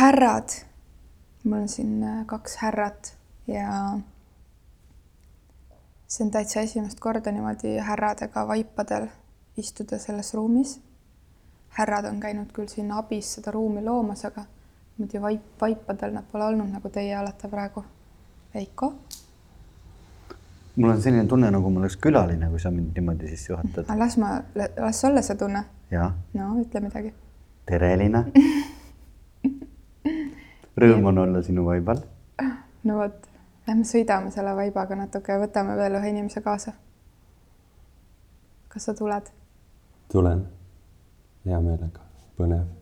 [0.00, 0.48] härrad.
[1.44, 3.16] mul on siin äh, kaks härrat
[3.46, 3.98] ja
[6.08, 9.06] see on täitsa esimest korda niimoodi härradega vaipadel
[9.56, 10.80] istuda selles ruumis.
[11.68, 14.44] härrad on käinud küll siin abis seda ruumi loomas, aga
[14.98, 17.84] niimoodi vaip, vaipadel nad pole olnud, nagu teie olete praegu.
[18.54, 18.94] Veiko
[20.76, 23.96] mul on selline tunne, nagu ma oleks külaline, kui sa mind niimoodi sisse juhatad.
[23.98, 25.64] las ma, las olla see tunne.
[26.34, 27.14] no ütle midagi.
[27.66, 28.24] tere, Elina
[30.80, 32.02] Rõõm on olla sinu vaibal.
[32.84, 33.28] no vot,
[33.68, 36.72] lähme sõidame selle vaibaga natuke võtame veel ühe inimese kaasa.
[38.68, 39.32] kas sa tuled?
[40.12, 40.44] tulen,
[41.46, 42.00] hea meelega,
[42.36, 42.79] põnev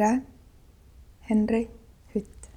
[0.00, 0.22] tere,
[1.28, 1.68] Henri
[2.14, 2.48] Hütt.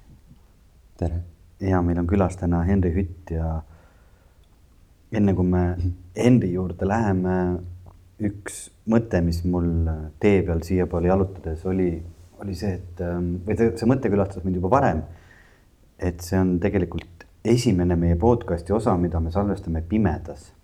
[0.96, 1.18] tere.
[1.60, 3.58] ja meil on külas täna Henri Hütt ja
[5.12, 5.64] enne kui me
[6.16, 7.36] Henri juurde läheme,
[8.24, 9.68] üks mõte, mis mul
[10.24, 11.90] tee peal siiapoole jalutades oli,
[12.40, 15.04] oli see, et ähm, või see mõte külastas mind juba varem.
[16.00, 20.54] et see on tegelikult esimene meie podcast'i osa, mida me salvestame pimedas.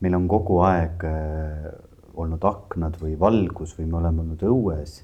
[0.00, 1.72] meil on kogu aeg äh,
[2.14, 5.02] olnud aknad või valgus või me oleme olnud õues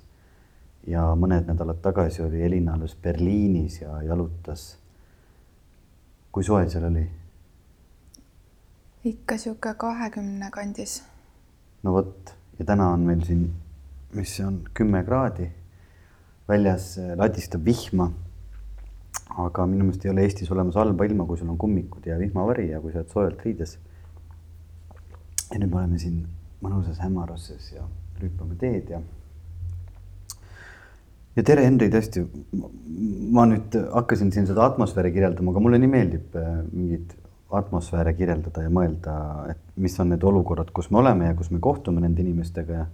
[0.87, 4.79] ja mõned nädalad tagasi oli Elina alles Berliinis ja jalutas.
[6.33, 7.07] kui soe seal oli?
[9.05, 11.03] ikka sihuke kahekümne kandis.
[11.83, 13.47] no vot ja täna on meil siin,
[14.15, 15.51] mis see on, kümme kraadi.
[16.49, 18.11] väljas äh, ladistab vihma.
[19.39, 22.71] aga minu meelest ei ole Eestis olemas halba ilma, kui sul on kummikud ja vihmavari
[22.71, 23.79] ja kui sa oled soojalt riides.
[25.51, 26.27] ja nüüd me oleme siin
[26.63, 27.87] mõnusas hämaruses ja
[28.21, 29.01] rüüpame teed ja
[31.41, 32.23] ja tere, Henri, tõesti,
[33.33, 37.15] ma nüüd hakkasin siin seda atmosfääri kirjeldama, aga mulle nii meeldib äh, mingit
[37.57, 39.15] atmosfääre kirjeldada ja mõelda,
[39.55, 42.89] et mis on need olukorrad, kus me oleme ja kus me kohtume nende inimestega ja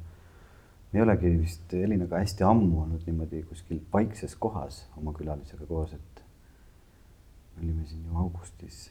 [0.94, 6.22] ei olegi vist Elinaga hästi ammu olnud niimoodi kuskil vaikses kohas oma külalisega koos, et
[7.56, 8.86] me olime siin ju augustis.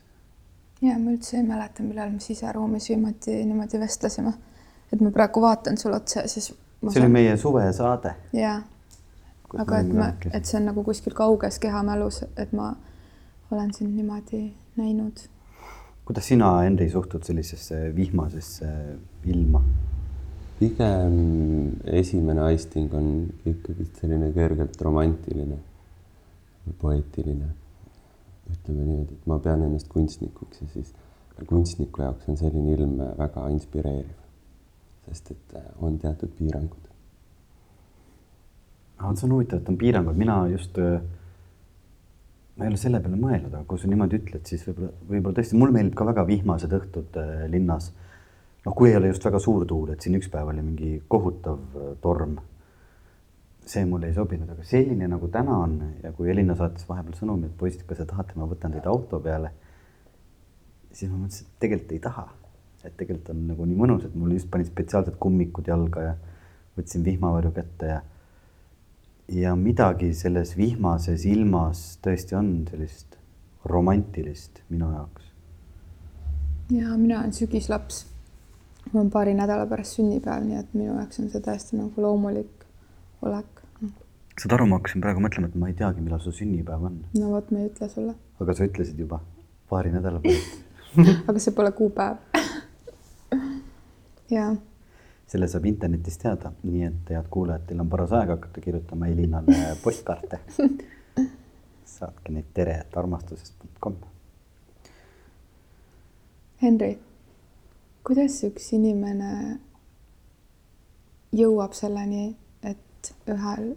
[0.83, 4.35] ja ma üldse ei mäleta, millal me siseruumis viimati niimoodi vestlesime.
[4.93, 6.51] et ma praegu vaatan sulle otsa ja siis.
[6.51, 7.03] see saan...
[7.07, 8.15] oli meie suvesaade.
[8.33, 8.61] jaa
[9.53, 12.73] aga et ma, et see on nagu kuskil kauges kehamälus, et ma
[13.51, 15.27] olen sind niimoodi näinud.
[16.05, 18.71] kuidas sina, Henri, suhtud sellisesse vihmasesse
[19.25, 19.63] ilma?
[20.59, 21.15] pigem
[21.85, 23.07] esimene aisting on
[23.45, 25.57] ikkagi selline kergelt romantiline
[26.81, 27.49] poeetiline.
[28.51, 30.93] ütleme niimoodi, et ma pean ennast kunstnikuks ja siis
[31.49, 34.17] kunstniku jaoks on selline ilm väga inspireeriv,
[35.07, 36.84] sest et on teatud piirangud
[38.97, 40.99] aga see on huvitav, et on piirangud, mina just, äh,
[42.55, 45.59] ma ei ole selle peale mõelnud, aga kui sa niimoodi ütled, siis võib-olla, võib-olla tõesti,
[45.59, 47.91] mulle meeldib ka väga vihmased õhtud äh, linnas.
[48.65, 51.59] noh, kui ei ole just väga suur tuul, et siin üks päev oli mingi kohutav
[51.75, 52.39] äh, torm.
[53.65, 57.47] see mulle ei sobinud, aga selline nagu täna on ja kui Elina saatis vahepeal sõnumi,
[57.49, 59.51] et poisid, kas te tahate, ma võtan teid auto peale.
[60.91, 62.27] siis ma mõtlesin, et tegelikult ei taha,
[62.85, 66.13] et tegelikult on nagu nii mõnus, et mul just panin spetsiaalsed kummikud jalga ja
[66.77, 68.03] võtsin vihmavarju kätte ja
[69.27, 73.17] ja midagi selles vihmases ilmas tõesti on sellist
[73.65, 75.31] romantilist minu jaoks.
[76.71, 78.05] ja mina olen sügislaps.
[78.91, 82.65] mul on paari nädala pärast sünnipäev, nii et minu jaoks on see täiesti nagu loomulik
[83.21, 83.63] olek.
[84.41, 87.01] saad aru, ma hakkasin praegu mõtlema, et ma ei teagi, millal su sünnipäev on.
[87.17, 88.15] no vot, ma ei ütle sulle.
[88.39, 89.21] aga sa ütlesid juba
[89.69, 90.61] paari nädala pärast
[91.29, 92.17] aga see pole kuupäev
[94.37, 94.53] jaa
[95.27, 99.57] selle saab internetist teada, nii et head kuulajad, teil on paras aeg hakata kirjutama Elinale
[99.83, 100.39] postkaarte.
[101.95, 103.95] saatke neid tere, et armastusest.com.
[106.61, 106.91] Henri,
[108.05, 109.31] kuidas üks inimene
[111.35, 113.73] jõuab selleni, et ühel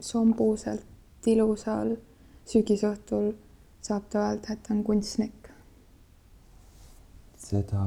[0.00, 1.96] sombuselt ilusal
[2.48, 3.32] sügisõhtul
[3.84, 5.34] saab ta öelda, et ta on kunstnik?
[7.48, 7.82] seda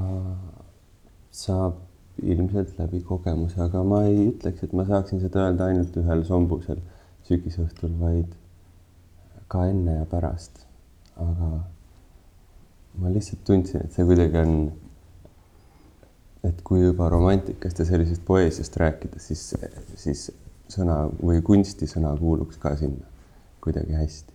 [1.32, 1.91] saab
[2.22, 6.82] ilmselt läbi kogemuse, aga ma ei ütleks, et ma saaksin seda öelda ainult ühel sombusel
[7.28, 8.36] sügisõhtul, vaid
[9.52, 10.66] ka enne ja pärast.
[11.22, 11.50] aga
[13.02, 14.54] ma lihtsalt tundsin, et see kuidagi on,
[16.48, 19.52] et kui juba romantikast ja sellisest poeesiast rääkida, siis,
[20.00, 20.30] siis
[20.72, 23.10] sõna või kunstisõna kuuluks ka sinna
[23.62, 24.34] kuidagi hästi.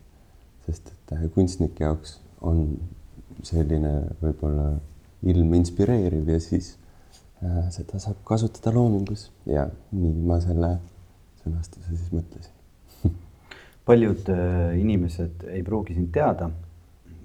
[0.67, 2.65] sest et kunstnike jaoks on
[3.47, 3.93] selline
[4.23, 4.73] võib-olla
[5.23, 6.86] ilm inspireeriv ja siis äh,
[7.75, 10.77] seda saab kasutada loomingus ja nii ma selle
[11.43, 12.53] sõnastuse siis mõtlesin.
[13.89, 16.51] paljud äh, inimesed ei pruugi sind teada,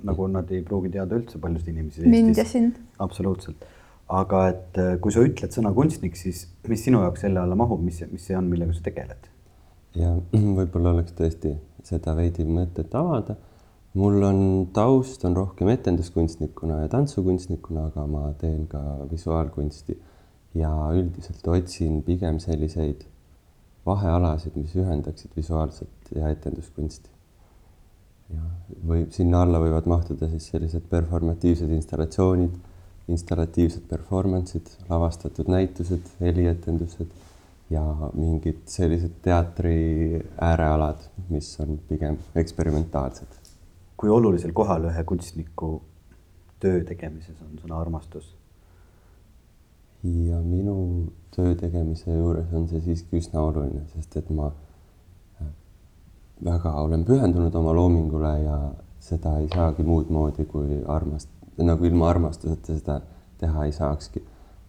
[0.07, 2.79] nagu nad ei pruugi teada üldse paljusid inimesi mind ja sind.
[2.99, 3.63] absoluutselt,
[4.11, 7.81] aga et äh, kui sa ütled sõna kunstnik, siis mis sinu jaoks selle alla mahub,
[7.85, 9.31] mis, mis see on, millega sa tegeled?
[9.97, 10.13] ja
[10.59, 11.55] võib-olla oleks tõesti
[11.87, 13.37] seda veidi mõtet avada.
[13.93, 14.41] Mul on
[14.73, 19.97] taust on rohkem etenduskunstnikuna ja tantsukunstnikuna, aga ma teen ka visuaalkunsti
[20.55, 23.03] ja üldiselt otsin pigem selliseid
[23.85, 27.09] vahealasid, mis ühendaksid visuaalset ja etenduskunsti.
[28.31, 28.43] ja
[28.87, 32.53] või sinna alla võivad mahtuda siis sellised performatiivsed installatsioonid,
[33.11, 37.11] installatiivsed performance'id, lavastatud näitused, helietendused
[37.69, 37.83] ja
[38.13, 43.40] mingid sellised teatri äärealad, mis on pigem eksperimentaalsed.
[44.01, 45.75] Kui olulisel kohal ühe kunstniku
[46.61, 48.31] töö tegemises on sõna armastus?
[50.03, 50.75] ja minu
[51.35, 55.51] töö tegemise juures on see siiski üsna oluline, sest et ma äh,
[56.45, 58.57] väga olen pühendunud oma loomingule ja
[59.01, 61.29] seda ei saagi muud moodi kui armast-,
[61.61, 62.99] nagu ilma armastuseta seda
[63.37, 64.25] teha ei saakski.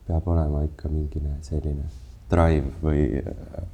[0.06, 1.88] peab olema ikka mingine selline
[2.30, 3.22] drive või?
[3.24, 3.66] Äh,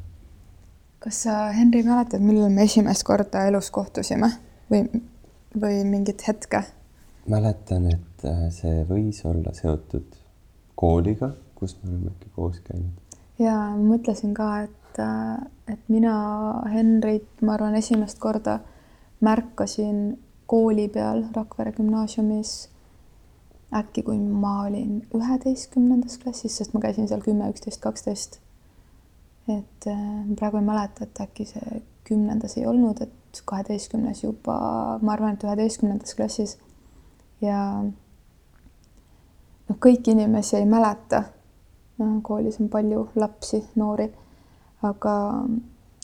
[1.02, 4.30] kas sa, Henri, mäletad, millal me esimest korda elus kohtusime
[4.70, 4.86] või,
[5.54, 6.64] või mingit hetke?
[7.28, 10.16] mäletan, et äh, see võis olla seotud
[10.78, 13.18] kooliga, kus me oleme äkki koos käinud.
[13.38, 15.36] ja mõtlesin ka, et, äh,
[15.74, 16.14] et mina
[16.72, 18.60] Henrit, ma arvan, esimest korda
[19.20, 20.18] märkasin
[20.48, 22.56] kooli peal Rakvere gümnaasiumis
[23.76, 28.40] äkki kui ma olin üheteistkümnendas klassis, sest ma käisin seal kümme, üksteist, kaksteist
[29.48, 33.14] et äh, praegu ei mäleta, et äkki see kümnendas ei olnud, et
[33.44, 34.58] kaheteistkümnes juba,
[35.02, 36.56] ma arvan, et üheteistkümnendas klassis
[37.44, 37.58] ja
[39.68, 41.24] noh, kõiki inimesi ei mäleta
[41.98, 42.20] no,.
[42.22, 44.08] koolis on palju lapsi, noori,
[44.86, 45.14] aga,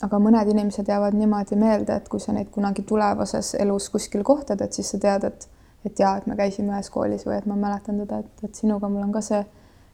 [0.06, 4.60] aga mõned inimesed jäävad niimoodi meelde, et kui sa neid kunagi tulevases elus kuskil kohtad,
[4.60, 5.48] et siis sa tead, et,
[5.84, 8.90] et jaa, et me käisime ühes koolis või et ma mäletan teda, et, et sinuga
[8.90, 9.42] mul on ka see,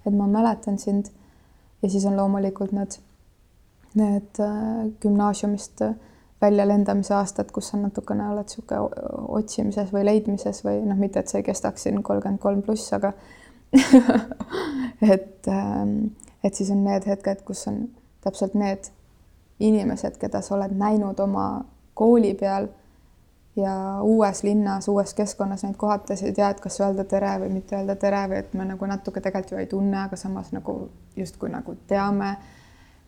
[0.07, 1.13] et ma mäletan sind.
[1.83, 2.99] ja siis on loomulikult need
[3.95, 5.95] need äh, gümnaasiumist äh,
[6.41, 8.81] väljalendamise aastad, kus sa natukene oled niisugune
[9.41, 13.13] otsimises või leidmises või noh, mitte et see kestaks siin kolmkümmend kolm pluss, aga
[15.15, 15.97] et, ähm,
[16.45, 17.85] et siis on need hetked, kus on
[18.25, 18.91] täpselt need
[19.61, 21.47] inimesed, keda sa oled näinud oma
[21.95, 22.71] kooli peal
[23.57, 27.77] ja uues linnas, uues keskkonnas neid kohates ei tea, et kas öelda tere või mitte
[27.77, 30.77] öelda tere või et me nagu natuke tegelikult ju ei tunne, aga samas nagu
[31.17, 32.37] justkui nagu teame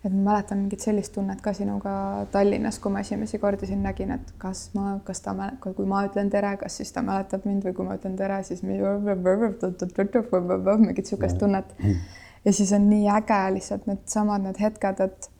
[0.05, 1.93] et ma mäletan mingit sellist tunnet ka sinuga
[2.35, 6.03] Tallinnas, kui ma esimesi kordi sind nägin, et kas ma, kas ta mäletab, kui ma
[6.09, 8.65] ütlen tere, kas siis ta mäletab mind või kui ma ütlen tere, siis
[10.83, 11.77] mingit sihukest tunnet.
[12.45, 15.31] ja siis on nii äge lihtsalt needsamad need hetked, et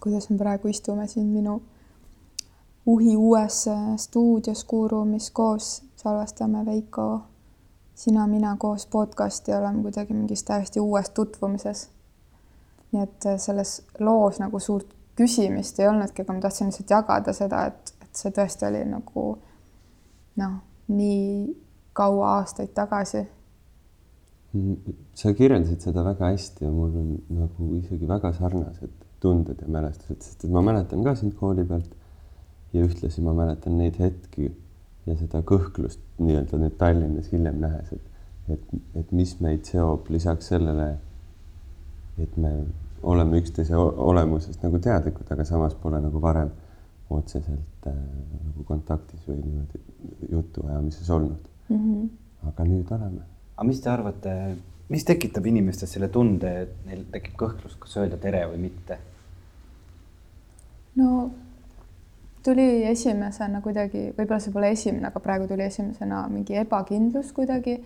[0.00, 1.60] kuidas me praegu istume siin minu
[2.88, 3.66] Uhi uues
[4.00, 7.20] stuudios Kuuruumis koos, salvestame Veiko,
[7.94, 11.90] sina, mina koos podcast'i oleme kuidagi mingis täiesti uues tutvumises
[12.92, 17.34] nii et äh, selles loos nagu suurt küsimist ei olnudki, aga ma tahtsin lihtsalt jagada
[17.36, 19.24] seda, et, et see tõesti oli nagu
[20.38, 20.54] noh,
[20.92, 21.56] nii
[21.98, 23.24] kaua aastaid tagasi.
[25.14, 30.22] sa kirjeldasid seda väga hästi ja mul on nagu isegi väga sarnased tunded ja mälestused,
[30.22, 31.90] sest et ma mäletan ka sind kooli pealt
[32.72, 34.48] ja ühtlasi ma mäletan neid hetki
[35.06, 40.48] ja seda kõhklust nii-öelda nüüd Tallinnas hiljem nähes, et, et, et mis meid seob lisaks
[40.52, 40.94] sellele
[42.22, 42.52] et me
[43.02, 46.50] oleme üksteise olemusest nagu teadlikud, aga samas pole nagu varem
[47.10, 47.94] otseselt äh,
[48.44, 49.80] nagu kontaktis või niimoodi
[50.32, 51.76] jutuajamises olnud mm.
[51.76, 52.08] -hmm.
[52.50, 53.22] aga nüüd oleme.
[53.56, 54.34] aga mis te arvate,
[54.88, 58.98] mis tekitab inimestes selle tunde, et neil tekib kõhklus, kas öelda tere või mitte?
[60.96, 61.30] no
[62.44, 67.78] tuli esimesena kuidagi, võib-olla see pole esimene, aga praegu tuli esimesena mingi ebakindlus kuidagi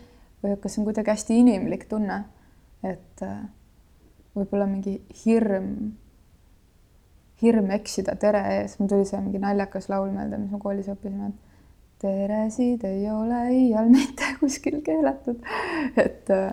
[0.42, 2.24] või kas see on kuidagi hästi inimlik tunne,
[2.82, 3.42] et äh,
[4.36, 5.70] võib-olla mingi hirm,
[7.42, 11.32] hirm eksida tere ees, mul tuli see mingi naljakas laul meelde, mis me koolis õppisime,
[11.32, 11.50] et
[12.02, 15.42] teresid ei ole iial mitte kuskil keelatud,
[16.00, 16.50] et äh,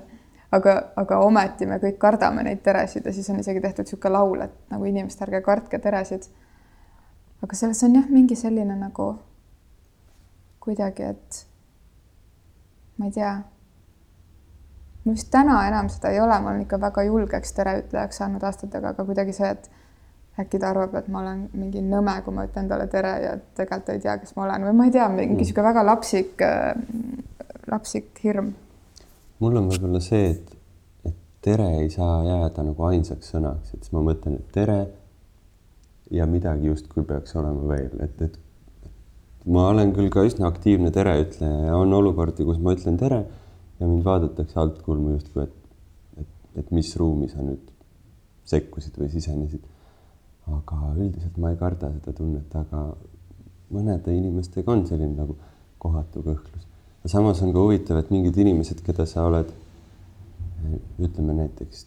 [0.56, 4.46] aga, aga ometi me kõik kardame neid teresid ja siis on isegi tehtud niisugune laul,
[4.46, 6.28] et nagu inimesed, ärge kartke teresid.
[7.44, 9.14] aga selles on jah, mingi selline nagu
[10.60, 11.46] kuidagi, et
[13.00, 13.32] ma ei tea
[15.04, 18.94] mul vist täna enam seda ei ole, ma olen ikka väga julgeks tereütlejaks saanud aastatega,
[18.94, 19.70] aga kuidagi see, et
[20.40, 23.88] äkki ta arvab, et ma olen mingi nõme, kui ma ütlen talle tere ja tegelikult
[23.88, 24.68] ta ei tea, kes ma olen.
[24.70, 26.44] Või ma ei tea, mingi niisugune väga lapsik,
[27.72, 28.54] lapsik hirm.
[29.40, 30.54] mul on võib-olla see, et,
[31.08, 34.80] et tere ei saa jääda nagu ainsaks sõnaks, et siis ma mõtlen, et tere
[36.12, 38.40] ja midagi justkui peaks olema veel, et, et
[39.48, 43.24] ma olen küll ka üsna aktiivne tereütleja ja on olukordi, kus ma ütlen tere
[43.80, 46.32] ja mind vaadatakse altkulmu justkui, et, et,
[46.64, 47.70] et mis ruumi sa nüüd
[48.50, 49.68] sekkusid või sisenesid.
[50.50, 52.88] aga üldiselt ma ei karda seda tunnet, aga
[53.70, 55.36] mõnede inimestega on selline nagu
[55.78, 56.66] kohatu kõhklus.
[57.06, 59.52] samas on ka huvitav, et mingid inimesed, keda sa oled,
[61.00, 61.86] ütleme näiteks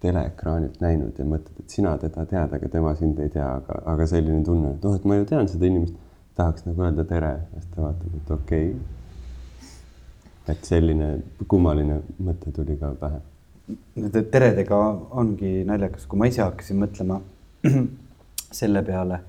[0.00, 4.06] teleekraanilt näinud ja mõtled, et sina teda tead, aga tema sind ei tea, aga, aga
[4.08, 5.98] selline tunne, et noh, et ma ju tean seda inimest,
[6.40, 8.99] tahaks nagu öelda tere siis ta vaatab, et okei okay..
[10.52, 11.10] Et selline
[11.48, 13.20] kummaline mõte tuli ka pähe.
[14.00, 14.78] Nende teredega
[15.20, 17.20] ongi naljakas, kui ma ise hakkasin mõtlema
[18.60, 19.20] selle peale,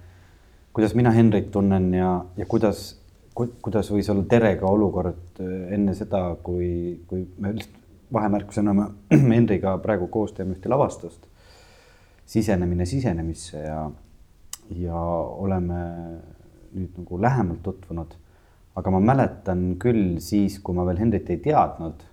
[0.74, 2.96] kuidas mina Henrit tunnen ja, ja kuidas
[3.38, 6.72] ku,, kuidas võis olla terega olukord enne seda, kui,
[7.08, 7.82] kui me lihtsalt
[8.14, 8.88] vahemärkusena me
[9.36, 11.28] Henriga praegu koos teeme ühte lavastust,
[12.26, 13.86] sisenemine sisenemisse ja,
[14.76, 15.04] ja
[15.46, 15.82] oleme
[16.72, 18.16] nüüd nagu lähemalt tutvunud.
[18.76, 22.06] Aga ma mäletan küll siis, kui ma veel Henrit ei teadnud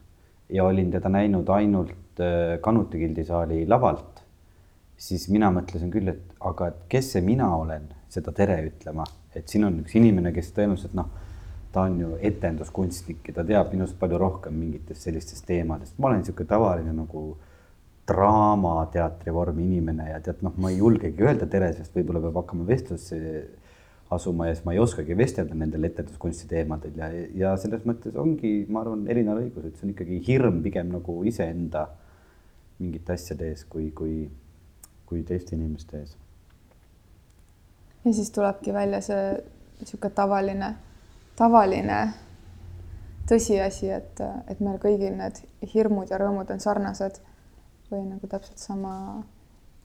[0.54, 4.24] ja olin teda näinud ainult äh, Kanuti gildisaali lavalt,
[4.96, 9.48] siis mina mõtlesin küll, et aga et kes see mina olen, seda tere ütlema, et
[9.48, 11.12] siin on üks inimene, kes tõenäoliselt noh
[11.72, 15.98] ta on ju etenduskunstnik ja ta teab minust palju rohkem mingitest sellistest teemadest.
[15.98, 17.36] ma olen niisugune tavaline nagu
[18.08, 22.64] draamateatri vormi inimene ja tead, noh, ma ei julgegi öelda tere, sest võib-olla peab hakkama
[22.66, 23.18] vestlusse
[24.10, 28.62] asuma ja siis ma ei oskagi vestelda nendel etenduskunsti teemadel ja, ja selles mõttes ongi,
[28.72, 31.86] ma arvan, Elinal õigus, et see on ikkagi hirm pigem nagu iseenda
[32.78, 34.24] mingite asjade ees, kui, kui,
[35.06, 36.16] kui teiste inimeste ees.
[38.04, 39.24] ja siis tulebki välja see
[39.78, 40.74] niisugune tavaline
[41.38, 41.98] tavaline
[43.28, 45.42] tõsiasi, et, et meil kõigil need
[45.74, 47.20] hirmud ja rõõmud on sarnased
[47.92, 48.94] või nagu täpselt sama,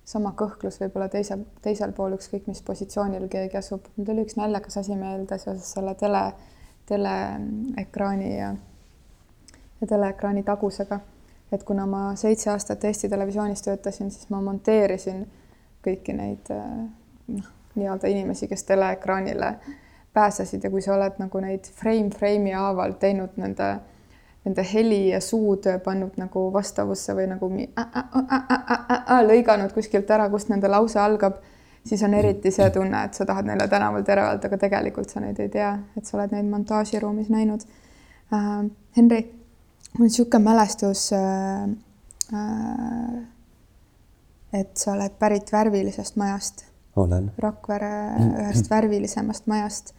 [0.06, 3.88] sama kõhklus võib-olla teise, teisel pool, ükskõik mis positsioonil keegi asub.
[3.96, 6.24] mul tuli üks naljakas asi meelde seoses selle tele,
[6.90, 8.50] teleekraani ja,
[9.82, 11.00] ja teleekraani tagusega.
[11.52, 15.24] et kuna ma seitse aastat Eesti Televisioonis töötasin, siis ma monteerisin
[15.86, 19.74] kõiki neid noh, nii-öelda inimesi, kes teleekraanile äh,
[20.14, 23.70] pääsesid ja kui sa oled nagu neid frame frame'i haaval teinud nende,
[24.44, 27.50] nende heli ja suud pannud nagu vastavusse või nagu
[29.30, 31.38] lõiganud kuskilt ära, kust nende lause algab,
[31.88, 35.24] siis on eriti see tunne, et sa tahad neile tänaval tere öelda, aga tegelikult sa
[35.24, 38.64] neid ei tea, et sa oled neid montaažiruumis näinud uh,.
[38.98, 39.24] Henri,
[39.96, 41.72] mul on niisugune mälestus uh,.
[42.34, 43.18] Uh,
[44.54, 46.64] et sa oled pärit värvilisest majast.
[46.96, 47.32] olen.
[47.42, 47.90] Rakvere
[48.44, 49.94] ühest värvilisemast majast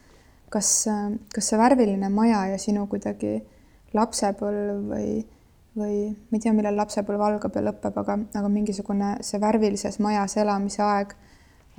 [0.55, 0.69] kas,
[1.35, 3.39] kas see värviline maja ja sinu kuidagi
[3.95, 5.09] lapsepõlv või,
[5.77, 10.37] või ma ei tea, millal lapsepõlv algab ja lõpeb, aga, aga mingisugune see värvilises majas
[10.41, 11.15] elamise aeg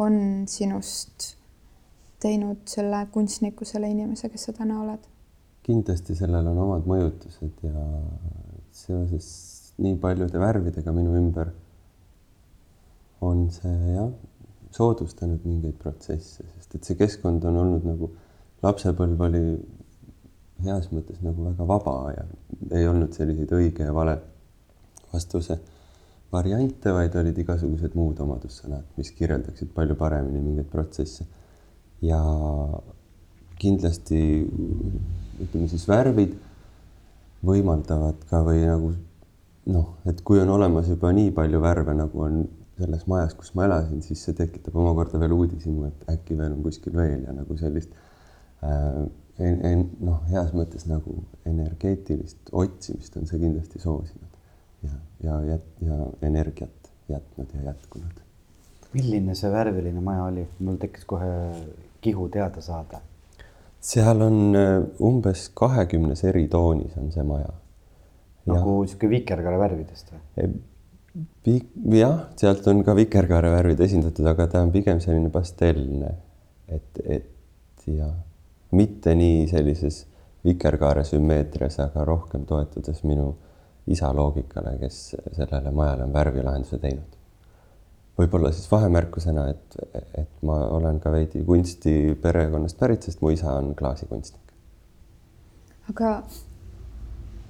[0.02, 1.32] on sinust
[2.22, 5.12] teinud selle kunstniku, selle inimese, kes sa täna oled?
[5.66, 7.80] kindlasti sellel on omad mõjutused ja
[8.70, 9.28] seoses
[9.82, 11.50] nii paljude värvidega minu ümber
[13.26, 14.12] on see jah,
[14.76, 18.12] soodustanud mingeid protsesse, sest et see keskkond on olnud nagu
[18.62, 19.42] lapsepõlv oli
[20.64, 22.24] heas mõttes nagu väga vaba ja
[22.78, 24.16] ei olnud selliseid õige ja vale
[25.12, 25.58] vastuse
[26.32, 31.26] variante, vaid olid igasugused muud omadussõnad, mis kirjeldaksid palju paremini mingeid protsesse.
[32.02, 32.20] ja
[33.56, 34.18] kindlasti
[35.40, 36.34] ütleme siis värvid
[37.46, 38.90] võimaldavad ka või nagu
[39.72, 42.42] noh, et kui on olemas juba nii palju värve, nagu on
[42.76, 46.62] selles majas, kus ma elasin, siis see tekitab omakorda veel uudishimu, et äkki veel on
[46.66, 47.94] kuskil veel ja nagu sellist
[48.60, 49.06] äh,
[49.38, 54.36] noh, heas mõttes nagu energeetilist otsimist on see kindlasti soosinud
[54.86, 58.22] ja, ja, ja, ja energiat jätnud ja jätkunud.
[58.94, 61.28] milline see värviline maja oli, mul tekkis kohe
[62.00, 63.00] kihu teada saada.
[63.80, 67.52] seal on äh, umbes kahekümnes eri toonis on see maja.
[68.46, 70.48] nagu sihuke vikerkaare värvidest või?
[71.96, 76.14] jah, sealt on ka vikerkaare värvid esindatud, aga ta on pigem selline pastellne,
[76.68, 78.08] et, et ja
[78.70, 80.06] mitte nii sellises
[80.44, 83.34] vikerkaare sümmeetrias, aga rohkem toetudes minu
[83.86, 87.12] isa loogikale, kes sellele majale on värvilahenduse teinud.
[88.16, 89.74] võib-olla siis vahemärkusena, et,
[90.18, 94.54] et ma olen ka veidi kunstiperekonnast pärit, sest mu isa on klaasikunstnik.
[95.90, 96.12] aga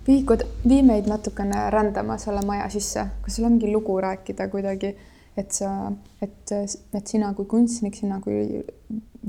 [0.09, 0.25] vii,
[0.69, 4.97] vii meid natukene rändama selle maja sisse, kas sul on mingi lugu rääkida kuidagi,
[5.37, 5.93] et sa,
[6.23, 6.53] et,
[6.95, 8.65] et sina kui kunstnik, sina kui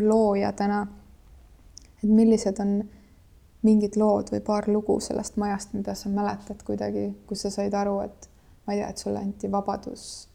[0.02, 0.86] looja täna
[2.04, 2.80] et millised on,
[3.66, 8.00] mingid lood või paar lugu sellest majast, mida sa mäletad kuidagi, kus sa said aru,
[8.06, 8.28] et
[8.68, 10.28] ma ei tea, et sulle anti vabadus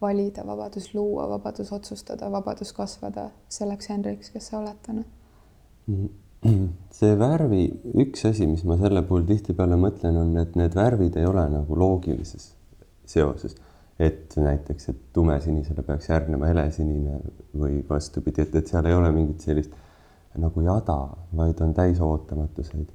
[0.00, 5.04] valida, vabadus luua, vabadus otsustada, vabadus kasvada selleks Henriks, kes sa oled täna?
[6.98, 7.62] see värvi,
[8.04, 11.78] üks asi, mis ma selle puhul tihtipeale mõtlen, on, et need värvid ei ole nagu
[11.78, 12.52] loogilises
[13.06, 13.56] seoses.
[13.96, 17.14] et näiteks, et tumesinisele peaks järgnema helesinine
[17.56, 19.72] või vastupidi, et, et seal ei ole mingit sellist
[20.40, 20.98] nagu jada,
[21.36, 22.86] vaid on täis ootamatuseid.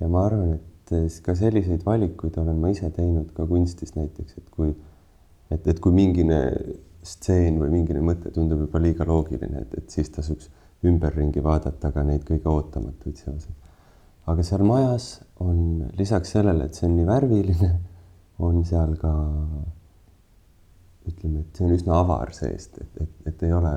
[0.00, 4.50] ja ma arvan, et ka selliseid valikuid olen ma ise teinud ka kunstis näiteks, et
[4.50, 4.74] kui,
[5.50, 6.40] et, et kui mingine
[7.04, 10.50] stseen või mingine mõte tundub juba liiga loogiline, et, et siis tasuks
[10.84, 13.56] ümberringi vaadata ka neid kõige ootamatuid seoseid.
[14.26, 15.08] aga seal majas
[15.44, 17.70] on lisaks sellele, et see on nii värviline,
[18.44, 19.12] on seal ka
[21.08, 23.74] ütleme, et see on üsna avar seest, et, et, et ei ole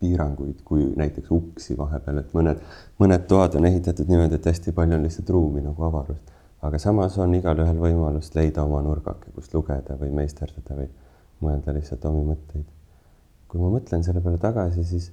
[0.00, 2.62] piiranguid, kui näiteks uksi vahepeal, et mõned,
[3.02, 6.34] mõned toad on ehitatud niimoodi, et hästi palju on lihtsalt ruumi nagu avarust.
[6.62, 10.88] aga samas on igalühel võimalus leida oma nurgake, kus lugeda või meisterdada või
[11.42, 12.64] mõelda lihtsalt omi mõtteid.
[13.48, 15.12] kui ma mõtlen selle peale tagasi, siis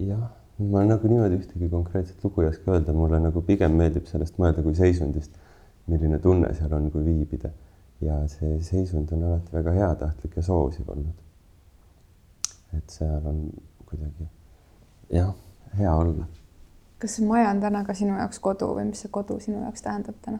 [0.00, 4.38] jah, ma nagu niimoodi ühtegi konkreetset lugu ei oska öelda, mulle nagu pigem meeldib sellest
[4.38, 5.34] mõelda kui seisundist,
[5.86, 7.50] milline tunne seal on, kui viibida.
[8.02, 11.14] ja see seisund on alati väga heatahtlik ja soosiv olnud.
[12.76, 13.42] Et seal on
[13.86, 14.28] kuidagi
[15.12, 15.34] jah,
[15.78, 16.28] hea olla.
[16.98, 19.82] kas see maja on täna ka sinu jaoks kodu või mis see kodu sinu jaoks
[19.82, 20.38] tähendab täna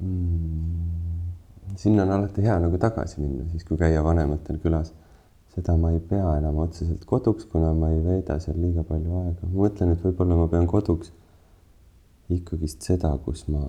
[0.00, 1.76] mm,?
[1.76, 4.94] sinna on alati hea nagu tagasi minna, siis kui käia vanematel külas
[5.54, 9.48] seda ma ei pea enam otseselt koduks, kuna ma ei veeda seal liiga palju aega.
[9.48, 11.12] ma mõtlen, et võib-olla ma pean koduks
[12.30, 13.64] ikkagist seda, kus ma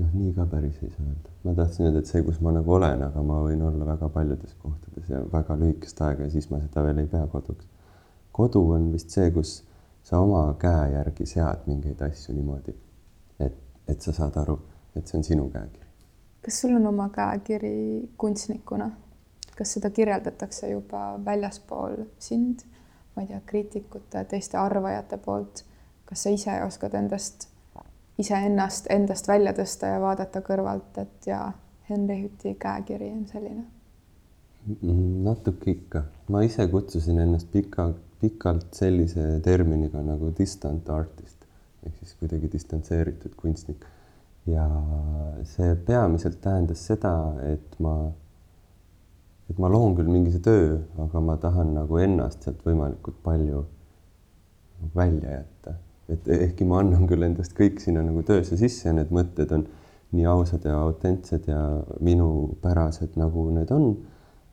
[0.00, 1.34] noh, nii ka päris ei saa öelda.
[1.44, 4.54] ma tahtsin öelda, et see, kus ma nagu olen, aga ma võin olla väga paljudes
[4.62, 7.68] kohtades ja väga lühikest aega ja siis ma seda veel ei pea koduks.
[8.32, 9.60] kodu on vist see, kus
[10.02, 12.74] sa oma käe järgi sead mingeid asju niimoodi,
[13.40, 14.58] et, et sa saad aru,
[14.96, 15.90] et see on sinu käekiri
[16.42, 18.90] kas sul on oma käekiri kunstnikuna?
[19.56, 22.62] kas seda kirjeldatakse juba väljaspool sind,
[23.12, 25.64] ma ei tea, kriitikute, teiste arvajate poolt?
[26.08, 27.49] kas sa ise oskad endast,
[28.20, 31.50] iseennast endast välja tõsta ja vaadata kõrvalt, et jaa,
[31.90, 33.66] Henri Hüti käekiri on selline?
[35.24, 37.86] natuke ikka, ma ise kutsusin ennast pika,
[38.20, 41.46] pikalt sellise terminiga nagu distant artist
[41.86, 43.86] ehk siis kuidagi distantseeritud kunstnik
[44.46, 44.66] ja
[45.48, 47.12] see peamiselt tähendas seda,
[47.48, 47.94] et ma,
[49.50, 53.64] et ma loon küll mingi töö, aga ma tahan nagu ennast sealt võimalikult palju
[54.96, 55.76] välja jätta.
[56.10, 59.66] Et ehkki ma annan küll endast kõik sinna nagu töösse sisse ja need mõtted on
[60.16, 61.60] nii ausad ja autentsed ja
[62.02, 63.92] minupärased, nagu need on,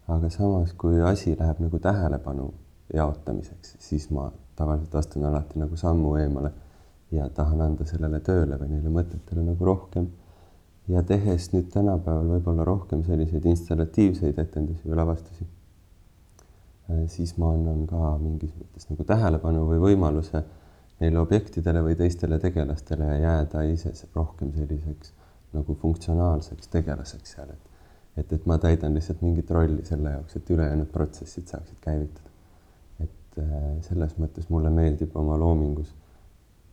[0.07, 2.51] aga samas, kui asi läheb nagu tähelepanu
[2.93, 6.51] jaotamiseks, siis ma tavaliselt astun alati nagu sammu eemale
[7.11, 10.07] ja tahan anda sellele tööle või neile mõtetele nagu rohkem.
[10.87, 15.47] ja tehes nüüd tänapäeval võib-olla rohkem selliseid installatiivseid etendusi või lavastusi,
[16.89, 20.43] äh, siis ma annan ka mingis mõttes nagu tähelepanu või võimaluse
[20.99, 25.13] neile objektidele või teistele tegelastele jääda ise rohkem selliseks
[25.53, 27.67] nagu funktsionaalseks tegelaseks seal, et
[28.17, 32.29] et, et ma täidan lihtsalt mingit rolli selle jaoks, et ülejäänud protsessid saaksid käivitada.
[32.99, 35.93] et äh, selles mõttes mulle meeldib oma loomingus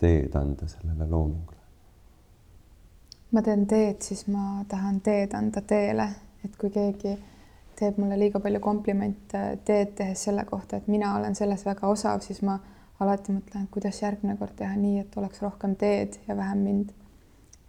[0.00, 1.60] teed anda sellele loomingule?
[3.32, 6.08] ma teen teed, siis ma tahan teed anda teele,
[6.44, 7.16] et kui keegi
[7.76, 12.20] teeb mulle liiga palju komplimente teed tehes selle kohta, et mina olen selles väga osav,
[12.22, 12.58] siis ma
[13.04, 16.92] alati mõtlen, kuidas järgmine kord teha nii, et oleks rohkem teed ja vähem mind.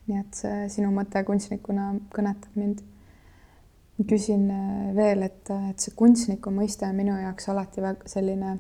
[0.06, 2.84] nii et see sinu mõte kunstnikuna kõnetab mind.
[4.10, 8.58] küsin äh, veel, et, et see kunstniku mõiste on minu jaoks alati väga selline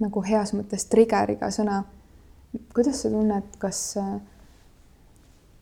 [0.00, 1.82] nagu heas mõttes trigger'iga sõna
[2.74, 4.14] kuidas sa tunned, kas äh,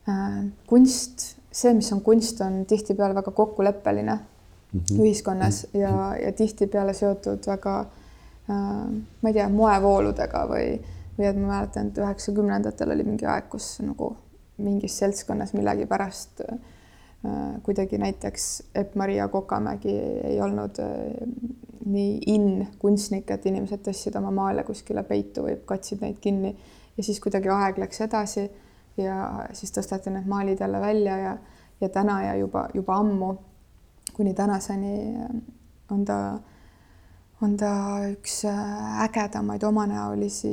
[0.09, 5.01] äh, kunst, see, mis on kunst, on tihtipeale väga kokkuleppeline mm -hmm.
[5.01, 7.98] ühiskonnas ja, ja tihtipeale seotud väga äh,
[8.49, 10.73] ma ei tea, moevooludega või,
[11.17, 14.15] või et ma mäletan, et üheksakümnendatel oli mingi aeg, kus nagu
[14.59, 16.59] mingis seltskonnas millegipärast äh,
[17.63, 19.95] kuidagi näiteks Epp-Maria Kokamägi
[20.31, 21.29] ei olnud äh,
[21.85, 26.55] nii in kunstnik, et inimesed tõstsid oma maale kuskile peitu või katsid neid kinni.
[26.97, 28.49] Ja siis kuidagi aeg läks edasi
[28.99, 31.37] ja siis tõsteti need maalid jälle välja ja,
[31.81, 33.35] ja täna ja juba, juba ammu
[34.13, 35.15] kuni tänaseni
[35.91, 36.39] on ta,
[37.41, 37.71] on ta
[38.11, 38.41] üks
[39.05, 40.51] ägedamaid omanäolisi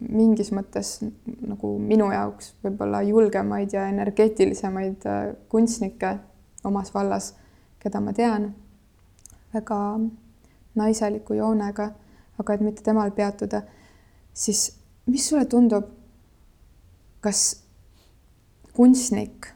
[0.00, 0.98] mingis mõttes
[1.46, 5.06] nagu minu jaoks võib-olla julgemaid ja energeetilisemaid
[5.48, 6.16] kunstnikke
[6.66, 7.30] omas vallas,
[7.80, 8.50] keda ma tean,
[9.54, 9.78] väga
[10.76, 11.92] naiseliku joonega,
[12.36, 13.62] aga et mitte temal peatuda
[14.36, 14.72] siis
[15.06, 15.84] mis sulle tundub,
[17.20, 17.62] kas
[18.76, 19.48] kunstnik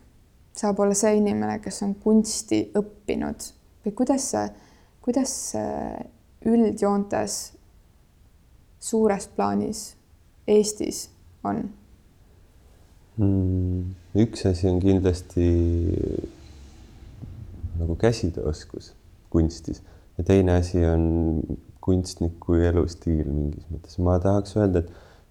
[0.56, 3.50] saab olla see inimene, kes on kunsti õppinud?
[3.84, 4.46] Või kuidas see,
[5.04, 5.76] kuidas see
[6.46, 7.38] üldjoontes
[8.80, 9.96] suures plaanis
[10.48, 11.08] Eestis
[11.44, 11.62] on
[13.16, 13.82] mm,?
[14.24, 15.48] üks asi on kindlasti
[17.80, 18.92] nagu käsitööoskus
[19.30, 19.82] kunstis
[20.18, 21.42] ja teine asi on
[21.80, 23.98] kunstniku elustiil mingis mõttes.
[24.04, 24.90] ma tahaks öelda, et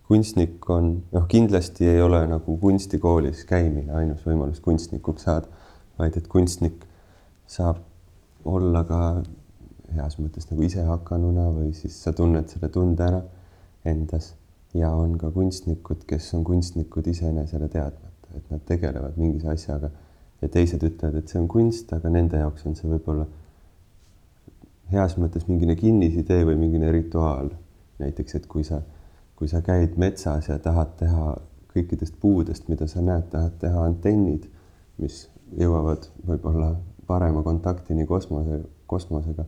[0.10, 5.50] kunstnik on, noh, kindlasti ei ole nagu kunstikoolis käimine ainus võimalus kunstnikuks saada,
[6.00, 6.86] vaid et kunstnik
[7.50, 7.84] saab
[8.50, 9.02] olla ka
[9.96, 13.22] heas mõttes nagu isehakkanuna või siis sa tunned selle tunde ära
[13.90, 14.34] endas
[14.74, 19.90] ja on ka kunstnikud, kes on kunstnikud iseenesele teadmata, et nad tegelevad mingis asjaga
[20.42, 23.26] ja teised ütlevad, et see on kunst, aga nende jaoks on see võib-olla
[24.94, 27.52] heas mõttes mingine kinnisidee või mingine rituaal.
[28.00, 28.80] näiteks, et kui sa,
[29.36, 31.34] kui sa käid metsas ja tahad teha
[31.74, 34.46] kõikidest puudest, mida sa näed, tahad teha antennid,
[34.98, 35.26] mis
[35.58, 36.74] jõuavad võib-olla
[37.08, 39.46] parema kontaktini kosmose, kosmosega,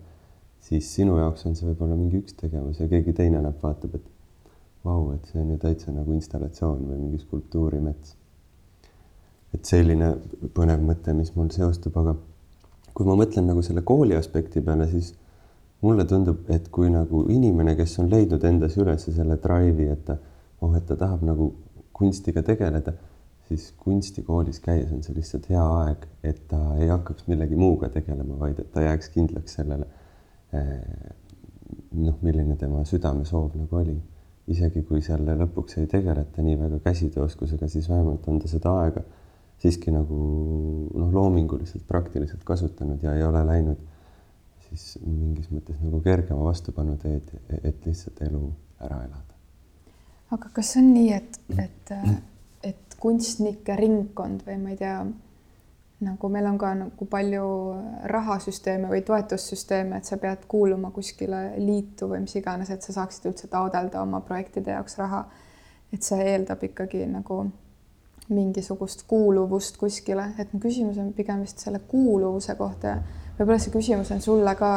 [0.61, 4.09] siis sinu jaoks on see võib-olla mingi üks tegevus ja keegi teine näeb, vaatab, et
[4.85, 8.17] vau, et see on ju täitsa nagu installatsioon või mingi skulptuurimets.
[9.51, 10.13] et selline
[10.55, 12.13] põnev mõte, mis mul seostub, aga
[12.95, 15.11] kui ma mõtlen nagu selle kooli aspekti peale, siis
[15.81, 20.15] mulle tundub, et kui nagu inimene, kes on leidnud endas üles selle drive'i, et ta,
[20.61, 21.49] oh, et ta tahab nagu
[21.91, 22.93] kunstiga tegeleda,
[23.49, 28.37] siis kunstikoolis käies on see lihtsalt hea aeg, et ta ei hakkaks millegi muuga tegelema,
[28.39, 29.89] vaid et ta jääks kindlaks sellele
[30.51, 33.97] noh, milline tema südamesoov nagu oli.
[34.51, 39.03] isegi kui selle lõpuks ei tegeleta nii väga käsitööoskusega, siis vähemalt on ta seda aega
[39.61, 40.17] siiski nagu
[40.97, 43.79] noh, loominguliselt, praktiliselt kasutanud ja ei ole läinud
[44.71, 47.27] siis mingis mõttes nagu kergema vastupanu teed,
[47.61, 48.41] et lihtsalt elu
[48.81, 49.35] ära elada.
[50.31, 51.93] aga kas on nii, et, et,
[52.71, 54.95] et kunstnike ringkond või ma ei tea,
[56.01, 57.45] nagu meil on ka nagu palju
[58.09, 63.29] rahasüsteeme või toetussüsteeme, et sa pead kuuluma kuskile liitu või mis iganes, et sa saaksid
[63.29, 65.25] üldse taodelda oma projektide jaoks raha.
[65.91, 67.49] et see eeldab ikkagi nagu
[68.31, 73.01] mingisugust kuuluvust kuskile, et mu küsimus on pigem vist selle kuuluvuse kohta ja
[73.37, 74.71] võib-olla see küsimus on sulle ka,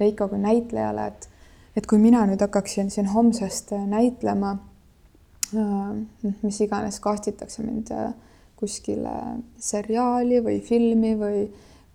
[0.00, 1.28] Veiko, kui näitlejale, et,
[1.76, 4.56] et kui mina nüüd hakkaksin siin homsest näitlema,
[5.54, 8.14] äh, mis iganes, kastitakse mind äh,
[8.62, 9.12] kuskile
[9.58, 11.46] seriaali või filmi või,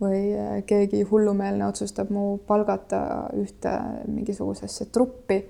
[0.04, 3.02] või äh, keegi hullumeelne otsustab mu palgata
[3.40, 3.74] ühte
[4.12, 5.42] mingisugusesse truppi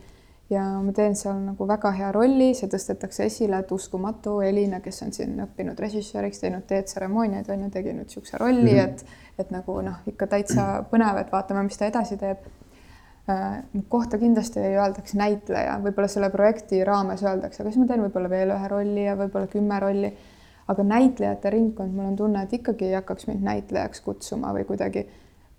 [0.50, 5.02] ja ma teen seal nagu väga hea rolli, see tõstetakse esile, et uskumatu, Elina, kes
[5.04, 8.94] on siin õppinud režissööriks, teinud teetseremooniaid, on ju, tegi nüüd niisuguse rolli mm, -hmm.
[8.94, 12.48] et et nagu noh, ikka täitsa põnev, et vaatame, mis ta edasi teeb.
[13.30, 13.60] Äh,
[13.92, 18.30] kohta kindlasti ei öeldaks näitleja, võib-olla selle projekti raames öeldakse, aga siis ma teen võib-olla
[18.32, 20.14] veel ühe rolli ja võib-olla kümme rolli.
[20.68, 25.06] Aga näitlejate ringkond, mul on tunne, et ikkagi ei hakkaks mind näitlejaks kutsuma või kuidagi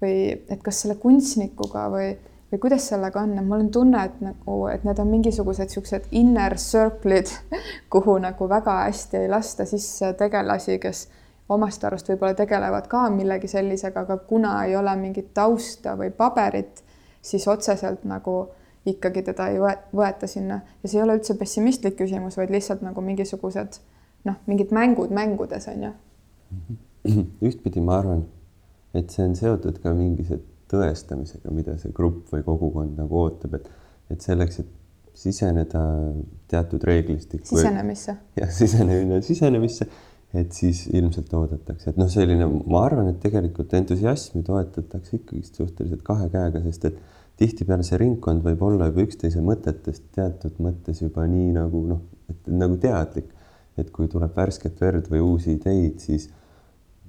[0.03, 2.11] või et kas selle kunstnikuga või
[2.53, 6.57] või kuidas sellega on, mul on tunne, et nagu, et need on mingisugused siuksed inner
[6.57, 7.33] circle'id,
[7.92, 11.09] kuhu nagu väga hästi ei lasta sisse tegelasi, kes
[11.53, 16.83] omast arust võib-olla tegelevad ka millegi sellisega, aga kuna ei ole mingit tausta või paberit,
[17.23, 18.47] siis otseselt nagu
[18.88, 19.61] ikkagi teda ei
[19.97, 20.61] võeta sinna.
[20.83, 23.81] Ja see ei ole üldse pessimistlik küsimus, vaid lihtsalt nagu mingisugused
[24.26, 25.92] noh, mingid mängud mängudes on ju.
[27.48, 28.24] ühtpidi ma arvan,
[28.96, 33.57] et see on seotud ka mingis, et tõestamisega, mida see grupp või kogukond nagu ootab,
[33.59, 33.70] et,
[34.12, 34.74] et selleks, et
[35.18, 35.83] siseneda
[36.50, 37.48] teatud reeglistikku.
[37.48, 38.14] sisenemisse.
[38.40, 39.88] jah, sisenemine sisenemisse,
[40.37, 46.04] et siis ilmselt oodatakse, et noh, selline, ma arvan, et tegelikult entusiasmi toetatakse ikkagist suhteliselt
[46.07, 47.00] kahe käega, sest et
[47.38, 52.50] tihtipeale see ringkond võib olla juba üksteise mõtetest teatud mõttes juba nii nagu noh, et
[52.50, 53.31] nagu teadlik,
[53.79, 56.29] et kui tuleb värsket verd või uusi ideid, siis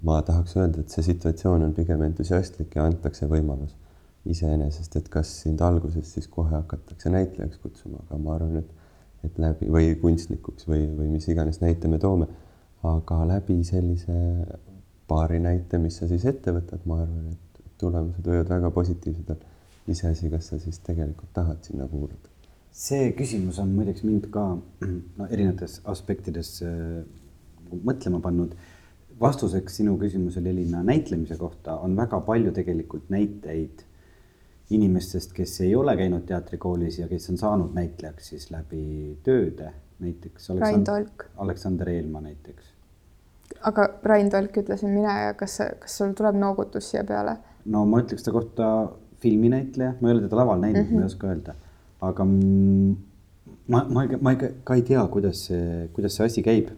[0.03, 3.75] ma tahaks öelda, et see situatsioon on pigem entusiastlik ja antakse võimalus
[4.29, 8.71] iseenesest, et kas sind alguses siis kohe hakatakse näitlejaks kutsuma, aga ma arvan, et,
[9.27, 12.27] et läbi või kunstnikuks või, või mis iganes näite me toome,
[12.87, 14.17] aga läbi sellise
[15.09, 19.55] paari näite, mis sa siis ette võtad, ma arvan, et tulemused võivad väga positiivsed olla.
[19.89, 22.28] iseasi, kas sa siis tegelikult tahad sinna kuuluda.
[22.79, 27.01] See küsimus on muideks mind ka no, erinevates aspektides äh,
[27.83, 28.55] mõtlema pannud
[29.19, 33.83] vastuseks sinu küsimusele, Elina, näitlemise kohta on väga palju tegelikult näiteid
[34.69, 40.51] inimestest, kes ei ole käinud teatrikoolis ja kes on saanud näitlejaks siis läbi tööde, näiteks
[40.85, 41.25] Tolk.
[41.37, 42.73] Aleksander Eelmaa näiteks.
[43.61, 47.37] aga Rain Tolk ütlesin mina ja kas, kas sul tuleb noogutus siia peale?
[47.65, 48.67] no ma ütleks ta kohta
[49.19, 50.93] filminäitleja, ma ei ole teda laval näinud mm, -hmm.
[50.93, 51.11] ma ei mhm.
[51.11, 51.55] oska öelda,
[51.99, 52.23] aga
[53.69, 56.71] ma, ma, ma ei, ka ei tea, kuidas see, kuidas see asi käib.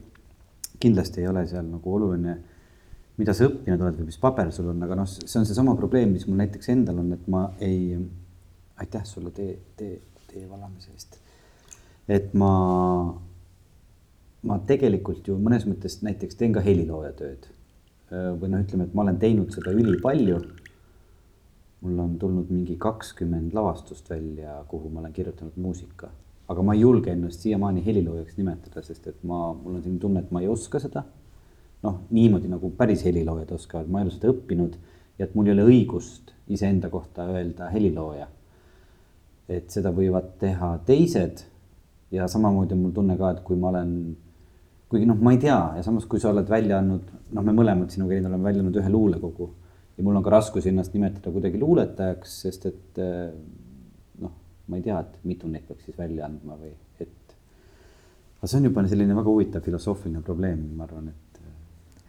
[0.81, 2.39] kindlasti ei ole seal nagu oluline,
[3.21, 6.15] mida sa õppinud oled või mis paber sul on, aga noh, see on seesama probleem,
[6.15, 7.99] mis mul näiteks endal on, et ma ei,
[8.81, 9.99] aitäh sulle tee, tee,
[10.31, 11.19] tee valamise eest.
[12.09, 12.49] et ma,
[14.49, 17.45] ma tegelikult ju mõnes mõttes näiteks teen ka helilooja tööd.
[18.09, 20.41] või noh, ütleme, et ma olen teinud seda ülipalju
[21.81, 26.11] mul on tulnud mingi kakskümmend lavastust välja, kuhu ma olen kirjutanud muusika
[26.51, 30.23] aga ma ei julge ennast siiamaani heliloojaks nimetada, sest et ma, mul on selline tunne,
[30.23, 31.05] et ma ei oska seda.
[31.81, 34.75] noh, niimoodi nagu päris heliloojad oskavad, ma ei ole seda õppinud
[35.17, 38.27] ja et mul ei ole õigust iseenda kohta öelda helilooja.
[39.49, 41.41] et seda võivad teha teised
[42.11, 43.95] ja samamoodi on mul tunne ka, et kui ma olen,
[44.91, 47.89] kuigi noh, ma ei tea ja samas, kui sa oled välja andnud, noh, me mõlemad
[47.93, 49.49] sinuga oleme välja andnud ühe luulekogu
[50.01, 53.01] ja mul on ka raskus ennast nimetada kuidagi luuletajaks, sest et
[54.71, 56.71] ma ei tea, et mitu neid peaks siis välja andma või
[57.03, 57.35] et.
[58.39, 61.39] aga see on juba selline väga huvitav filosoofiline probleem, ma arvan, et.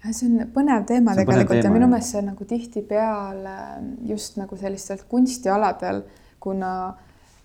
[0.08, 3.56] see on põnev teema see tegelikult teema, ja minu meelest see nagu tihtipeale
[4.08, 6.04] just nagu sellistel kunstialadel,
[6.42, 6.72] kuna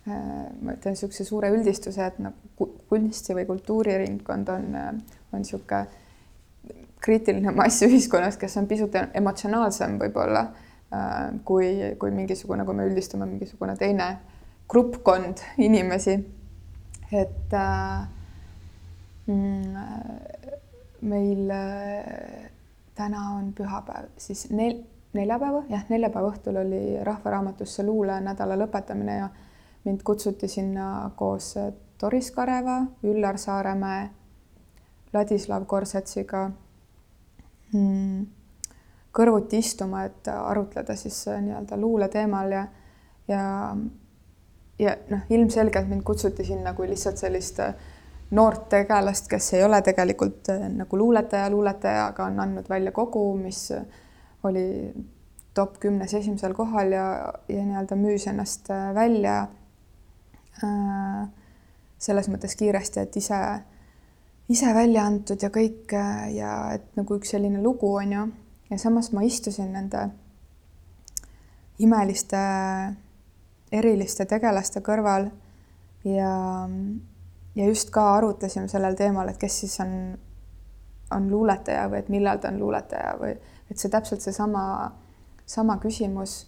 [0.08, 6.06] äh, ma ütlen niisuguse suure üldistuse, et nagu kunsti või kultuuriringkond on, on niisugune
[7.02, 13.28] kriitiline mass ühiskonnas, kes on pisut emotsionaalsem võib-olla äh, kui, kui mingisugune, kui me üldistame
[13.30, 14.10] mingisugune teine
[14.70, 16.18] gruppkond inimesi.
[17.12, 18.08] et äh,
[19.26, 19.88] mm,
[21.02, 22.52] meil äh,
[22.96, 24.82] täna on pühapäev, siis nel-,
[25.14, 29.30] neljapäeva, jah, neljapäeva õhtul oli Rahvaraamatusse luulenädala lõpetamine ja
[29.86, 31.54] mind kutsuti sinna koos
[32.02, 34.10] Doris Kareva, Üllar Saaremäe,
[35.14, 36.67] Ladislav Korsatsiga mm,
[39.18, 42.66] kõrvuti istuma, et arutleda siis äh, nii-öelda luule teemal ja,
[43.28, 43.44] ja
[44.80, 47.74] ja noh, ilmselgelt mind kutsuti sinna kui lihtsalt sellist äh,
[48.32, 53.30] noort tegelast, kes ei ole tegelikult äh, nagu luuletaja, luuletaja, aga on andnud välja kogu,
[53.40, 53.86] mis äh,
[54.44, 54.68] oli
[55.58, 57.08] top kümnes esimesel kohal ja,
[57.50, 59.40] ja nii-öelda müüs ennast välja
[60.64, 61.24] äh,
[61.98, 63.40] selles mõttes kiiresti, et ise,
[64.50, 65.92] ise välja antud ja kõik
[66.34, 68.28] ja et nagu üks selline lugu on ju,
[68.70, 70.08] ja samas ma istusin nende
[71.84, 72.40] imeliste
[73.72, 75.28] eriliste tegelaste kõrval
[76.08, 76.32] ja,
[77.56, 79.92] ja just ka arutasime sellel teemal, et kes siis on,
[81.16, 83.34] on luuletaja või et millal ta on luuletaja või
[83.68, 84.92] et see täpselt seesama,
[85.46, 86.46] sama küsimus.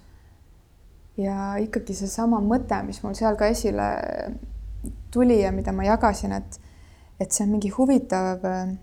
[1.19, 3.89] ja ikkagi seesama mõte, mis mul seal ka esile
[5.12, 6.59] tuli ja mida ma jagasin, et,
[7.19, 8.75] et see on mingi huvitav äh,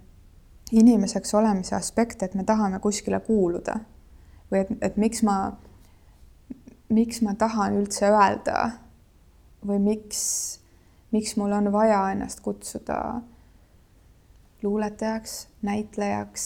[0.72, 3.78] inimeseks olemise aspekt, et me tahame kuskile kuuluda.
[4.50, 5.38] Või et, et miks ma
[6.88, 8.70] miks ma tahan üldse öelda
[9.66, 10.20] või miks,
[11.14, 12.98] miks mul on vaja ennast kutsuda
[14.62, 16.44] luuletajaks, näitlejaks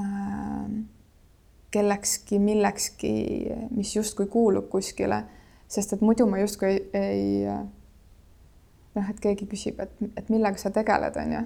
[0.00, 0.68] äh,,
[1.74, 3.14] kellekski, millekski,
[3.74, 5.24] mis justkui kuulub kuskile,
[5.68, 7.48] sest et muidu ma justkui ei, ei
[8.94, 11.42] noh, et keegi küsib, et, et millega sa tegeled, on ju.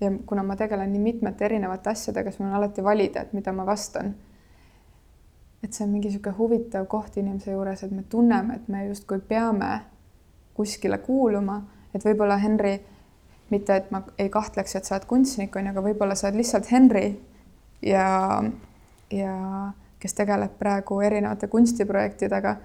[0.00, 3.52] ja kuna ma tegelen nii mitmete erinevate asjadega, siis mul on alati valida, et mida
[3.52, 4.14] ma vastan
[5.62, 9.18] et see on mingi niisugune huvitav koht inimese juures, et me tunneme, et me justkui
[9.28, 9.70] peame
[10.54, 11.60] kuskile kuuluma,
[11.94, 12.76] et võib-olla Henri,
[13.50, 16.38] mitte et ma ei kahtleks, et sa oled kunstnik, on ju, aga võib-olla sa oled
[16.40, 17.06] lihtsalt Henri
[17.82, 18.08] ja,
[19.14, 19.34] ja
[19.98, 22.56] kes tegeleb praegu erinevate kunstiprojektidega.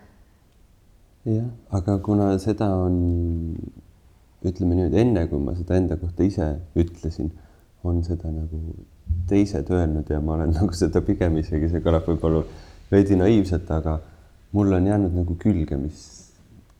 [1.25, 2.97] jah, aga kuna seda on,
[4.49, 7.31] ütleme nüüd enne, kui ma seda enda kohta ise ütlesin,
[7.83, 8.59] on seda nagu
[9.29, 12.43] teised öelnud ja ma olen nagu seda pigem isegi, see kõlab võib-olla
[12.91, 13.97] veidi naiivselt, aga
[14.53, 16.05] mul on jäänud nagu külge, mis,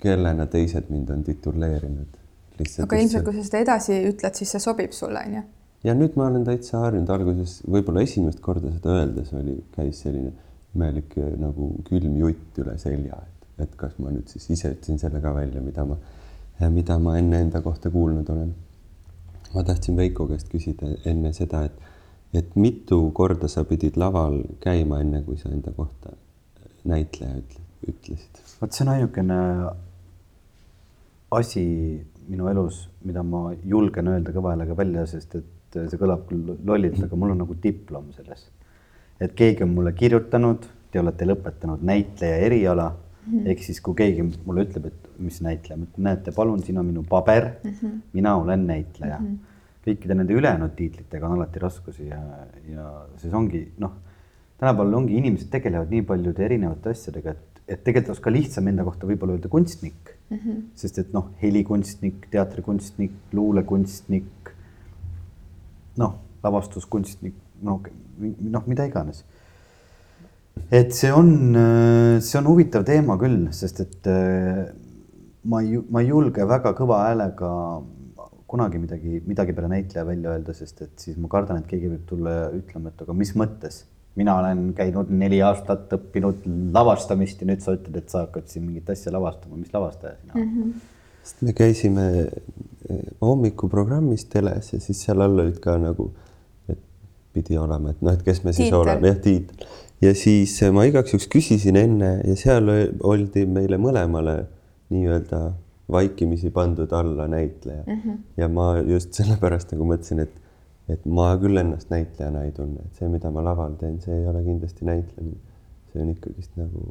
[0.03, 2.21] kellena teised mind on tituleerinud.
[2.83, 5.43] aga ilmselt, kui sa seda edasi ütled, siis see sobib sulle, onju?
[5.83, 10.31] ja nüüd ma olen täitsa harjunud, alguses võib-olla esimest korda seda öeldes oli, käis selline
[10.73, 15.21] imelik nagu külm jutt üle selja, et, et kas ma nüüd siis ise ütlesin selle
[15.23, 15.97] ka välja, mida ma,
[16.69, 18.53] mida ma enne enda kohta kuulnud olen.
[19.53, 21.81] ma tahtsin Veiko käest küsida enne seda, et
[22.33, 26.15] et mitu korda sa pidid laval käima, enne kui sa enda kohta
[26.89, 27.41] näitleja
[27.87, 28.41] ütlesid?
[28.61, 29.37] vot see on ainukene
[31.31, 31.65] asi
[32.27, 37.01] minu elus, mida ma julgen öelda kõva häälega välja, sest et see kõlab küll lollilt,
[37.03, 38.47] aga mul on nagu diplom selles.
[39.19, 42.91] et keegi on mulle kirjutanud, te olete lõpetanud näitleja eriala
[43.25, 43.47] mm -hmm.
[43.47, 46.85] ehk siis, kui keegi mulle ütleb, et mis näitleja, ma ütlen, näete, palun, siin on
[46.85, 47.99] minu paber mm, -hmm.
[48.13, 49.25] mina olen näitleja mm.
[49.27, 52.19] -hmm kõikide nende ülejäänud tiitlitega on alati raskusi ja,
[52.71, 53.97] ja siis ongi noh,
[54.57, 58.85] tänapäeval ongi inimesed tegelevad nii paljude erinevate asjadega, et, et tegelikult oleks ka lihtsam enda
[58.87, 60.39] kohta võib-olla öelda kunstnik mm, mm.
[60.45, 60.61] -hmm.
[60.79, 64.53] sest et noh, helikunstnik, teatrikunstnik, luulekunstnik,
[65.99, 67.81] noh, lavastuskunstnik, no
[68.23, 69.23] noh, mida iganes.
[70.71, 71.33] Et see on,
[72.21, 74.09] see on huvitav teema küll, sest et
[75.49, 77.49] ma ei, ma ei julge väga kõva häälega
[78.53, 82.05] kunagi midagi, midagi peale näitleja välja öelda, sest et siis ma kardan, et keegi võib
[82.09, 83.83] tulla ja ütlema, et aga mis mõttes
[84.19, 88.67] mina olen käinud neli aastat õppinud lavastamist ja nüüd sa ütled, et sa hakkad siin
[88.67, 90.91] mingit asja lavastama, mis lavastaja sina oled mm -hmm.?
[91.23, 96.11] sest me käisime eh, hommikuprogrammis teles ja siis seal all olid ka nagu,
[96.69, 96.79] et
[97.33, 98.79] pidi olema, et noh, et kes me siis Tiitel.
[98.79, 99.65] oleme, jah, Tiit.
[100.03, 102.69] Ja siis eh, ma igaks juhuks küsisin enne ja seal
[103.03, 104.37] oldi meile mõlemale
[104.93, 105.43] nii-öelda
[105.91, 107.99] vaikimisi pandud alla näitleja mm.
[107.99, 108.17] -hmm.
[108.37, 110.39] ja ma just sellepärast nagu mõtlesin, et
[110.91, 114.27] et ma küll ennast näitlejana ei tunne, et see, mida ma laval teen, see ei
[114.27, 115.39] ole kindlasti näitlemine.
[115.93, 116.83] see on ikkagist nagu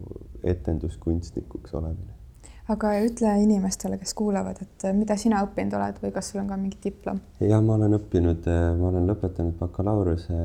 [0.46, 2.14] etenduskunstnikuks olemine.
[2.72, 6.58] Aga ütle inimestele, kes kuulavad, et mida sina õppinud oled või kas sul on ka
[6.60, 7.20] mingi diplom?
[7.40, 8.48] ja ma olen õppinud,
[8.80, 10.38] ma olen lõpetanud bakalaureuse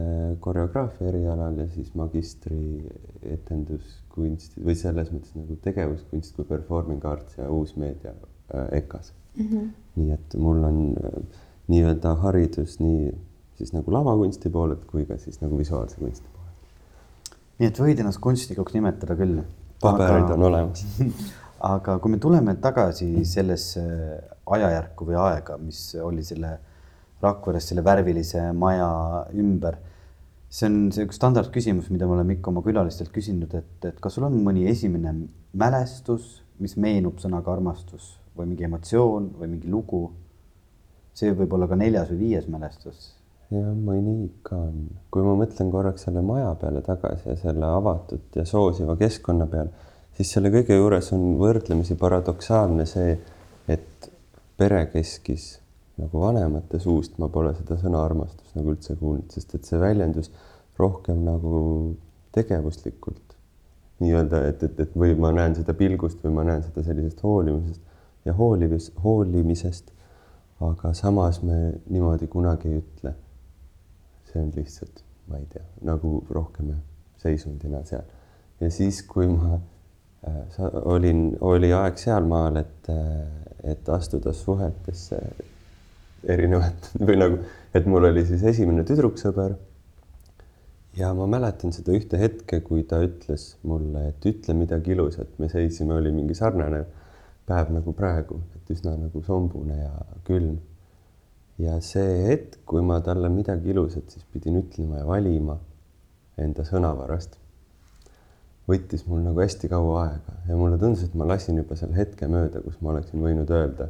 [0.43, 2.81] koreograafia erialal ja siis magistri
[3.37, 9.47] etenduskunst või selles mõttes nagu tegevuskunst kui performing arts ja uusmeedia äh, EKA-s mm.
[9.47, 9.71] -hmm.
[10.01, 10.83] nii et mul on
[11.67, 13.11] nii-öelda haridus nii
[13.57, 17.35] siis nagu lavakunsti poolelt kui ka siis nagu visuaalse kunsti poolelt.
[17.59, 19.41] nii et võid ennast kunstnikuks nimetada küll.
[19.81, 20.33] paberid aga...
[20.33, 20.85] on olemas
[21.65, 23.83] aga kui me tuleme tagasi sellesse
[24.45, 26.57] ajajärku või aega, mis oli selle
[27.17, 28.89] Rakveres selle värvilise maja
[29.33, 29.79] ümber.
[30.49, 34.15] see on see üks standardküsimus, mida me oleme ikka oma külalistelt küsinud, et, et kas
[34.15, 35.11] sul on mõni esimene
[35.57, 40.07] mälestus, mis meenub sõnaga armastus või mingi emotsioon või mingi lugu?
[41.17, 43.17] see võib olla ka neljas või viies mälestus
[43.53, 44.87] jah, mõni ikka on.
[45.11, 49.86] kui ma mõtlen korraks selle maja peale tagasi ja selle avatud ja soosiva keskkonna peale,
[50.17, 53.15] siis selle kõige juures on võrdlemisi paradoksaalne see,
[53.69, 54.09] et
[54.57, 55.47] perekeskis
[56.01, 60.31] nagu vanemate suust ma pole seda sõna armastus nagu üldse kuulnud, sest et see väljendus
[60.77, 61.61] rohkem nagu
[62.35, 63.37] tegevuslikult
[64.01, 68.25] nii-öelda, et, et, et või ma näen seda pilgust või ma näen seda sellisest hoolimisest
[68.25, 69.93] ja hoolivis, hoolimisest.
[70.61, 71.57] aga samas me
[71.89, 73.13] niimoodi kunagi ei ütle
[74.31, 76.75] see on lihtsalt, ma ei tea, nagu rohkem
[77.21, 78.05] seisundina seal.
[78.59, 79.59] ja siis, kui ma
[80.85, 82.89] olin, oli aeg sealmaal, et,
[83.63, 85.19] et astuda suhetesse
[86.27, 87.39] erinevat või nagu,
[87.75, 89.57] et mul oli siis esimene tüdruksõber.
[90.97, 95.49] ja ma mäletan seda ühte hetke, kui ta ütles mulle, et ütle midagi ilusat, me
[95.49, 96.85] seisime, oli mingi sarnane
[97.47, 99.93] päev nagu praegu, et üsna nagu sombune ja
[100.27, 100.57] külm
[101.61, 105.57] ja see hetk, kui ma talle midagi ilusat siis pidin ütlema ja valima
[106.37, 107.37] enda sõnavarast,
[108.67, 112.27] võttis mul nagu hästi kaua aega ja mulle tundus, et ma lasin juba selle hetke
[112.31, 113.89] mööda, kus ma oleksin võinud öelda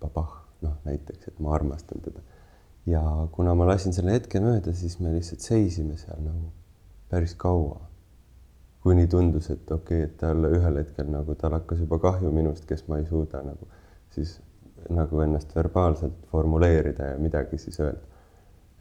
[0.00, 0.32] babah,
[0.64, 2.24] noh näiteks, et ma armastan teda.
[2.88, 6.50] ja kuna ma lasin selle hetke mööda, siis me lihtsalt seisime seal nagu
[7.10, 7.80] päris kaua.
[8.80, 12.64] kuni tundus, et okei okay,, et talle ühel hetkel nagu tal hakkas juba kahju minust,
[12.64, 13.68] kes ma ei suuda nagu
[14.14, 14.38] siis
[14.88, 18.06] nagu ennast verbaalselt formuleerida ja midagi siis öelda.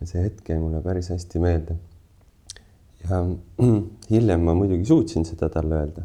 [0.04, 1.76] see hetk jäi mulle päris hästi meelde.
[3.08, 3.22] Ja
[4.14, 6.04] hiljem ma muidugi suutsin seda talle öelda.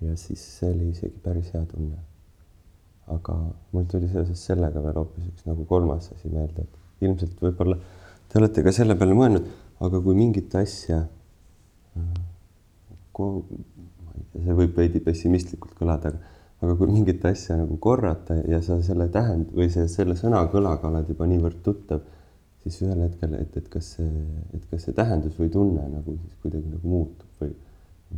[0.00, 1.98] ja siis see oli isegi päris hea tunne.
[3.10, 3.36] aga
[3.72, 7.76] mul tuli seoses sellega veel hoopis üks nagu kolmas asi meelde, et ilmselt võib-olla
[8.28, 9.48] te olete ka selle peale mõelnud,
[9.82, 11.00] aga kui mingit asja
[11.98, 12.20] äh,
[13.20, 13.32] ma
[14.14, 18.60] ei tea, see võib veidi pessimistlikult kõlada, aga aga kui mingit asja nagu korrata ja
[18.62, 22.02] sa selle tähend- või see, selle sõna kõlaga oled juba niivõrd tuttav,
[22.62, 24.24] siis ühel hetkel, et, et kas see,
[24.56, 27.54] et kas see tähendus või tunne nagu siis kuidagi nagu muutub või,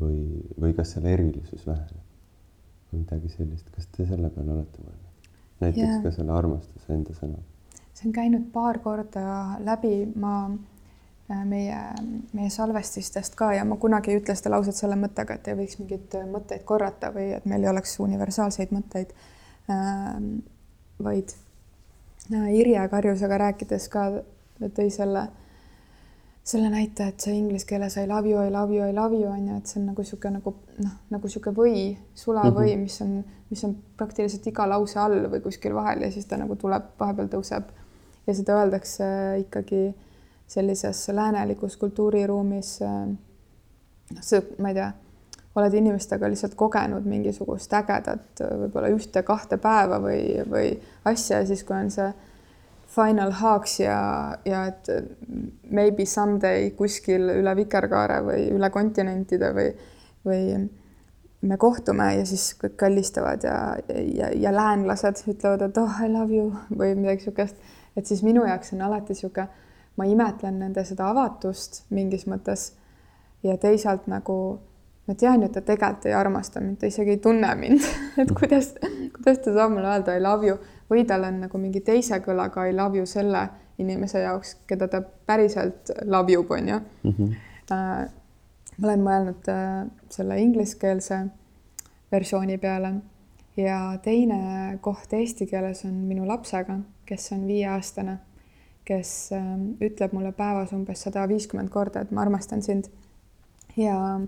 [0.00, 0.18] või,
[0.64, 3.70] või kas selle erilisus väheneb või midagi sellist.
[3.74, 5.30] kas te selle peale olete mõelnud?
[5.62, 6.02] näiteks yeah.
[6.02, 7.38] ka selle armastuse enda sõna.
[7.94, 9.24] see on käinud paar korda
[9.62, 10.36] läbi, ma
[11.32, 11.76] Äh, meie,
[12.34, 15.78] meie salvestistest ka ja ma kunagi ei ütle seda lauset selle mõttega, et ei võiks
[15.78, 19.12] mingeid mõtteid korrata või et meil ei oleks universaalseid mõtteid.
[19.70, 20.32] Ähm,
[21.02, 21.30] vaid
[22.30, 24.04] Irje Karjusega rääkides ka
[24.62, 25.24] tõi selle,
[26.46, 29.30] selle näite, et see inglise keeles I love you, I love you, I love you
[29.30, 31.82] on ju, et see on nagu niisugune nagu noh, nagu niisugune või,
[32.14, 32.86] sulavõi, mhm.
[32.86, 33.18] mis on,
[33.50, 37.30] mis on praktiliselt iga lause all või kuskil vahel ja siis ta nagu tuleb, vahepeal
[37.32, 37.74] tõuseb
[38.26, 39.06] ja seda öeldakse
[39.42, 39.88] ikkagi
[40.52, 44.90] sellises läänelikus kultuuriruumis noh, see, ma ei tea,
[45.54, 50.68] oled inimestega lihtsalt kogenud mingisugust ägedat võib-olla ühte-kahte päeva või, või
[51.08, 52.08] asja ja siis, kui on see
[52.92, 53.96] final haaks ja,
[54.44, 54.88] ja et
[55.70, 59.68] maybe someday kuskil üle vikerkaare või üle kontinentide või,
[60.28, 60.42] või
[61.42, 63.56] me kohtume ja siis kõik kallistavad ja,
[63.88, 67.56] ja, ja läänlased ütlevad, et oh, I love you või midagi niisugust,
[67.96, 69.48] et siis minu jaoks on alati niisugune,
[69.96, 72.70] ma imetlen nende seda avatust mingis mõttes
[73.44, 74.36] ja teisalt nagu
[75.08, 77.86] ma tean ju, et ta tegelikult ei armasta mind, ta isegi ei tunne mind
[78.22, 78.74] et kuidas,
[79.16, 80.58] kuidas ta saab mulle öelda I love you
[80.90, 83.48] või tal on nagu mingi teise kõlaga I love you selle
[83.82, 87.14] inimese jaoks, keda ta päriselt love you on ju mm.
[87.18, 88.12] -hmm
[88.82, 91.18] ma olen mõelnud äh, selle ingliskeelse
[92.12, 92.94] versiooni peale
[93.56, 96.78] ja teine koht eesti keeles on minu lapsega,
[97.08, 98.18] kes on viieaastane,
[98.88, 99.50] kes äh,
[99.84, 102.90] ütleb mulle päevas umbes sada viiskümmend korda, et ma armastan sind.
[103.76, 104.20] ja,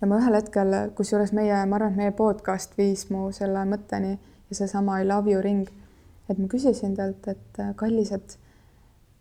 [0.00, 4.14] ja ma ühel hetkel, kusjuures meie, ma arvan, et meie podcast viis mu selle mõtteni
[4.14, 5.68] ja seesama I love you ring,
[6.28, 8.38] et ma küsisin talt, et äh, kallis, et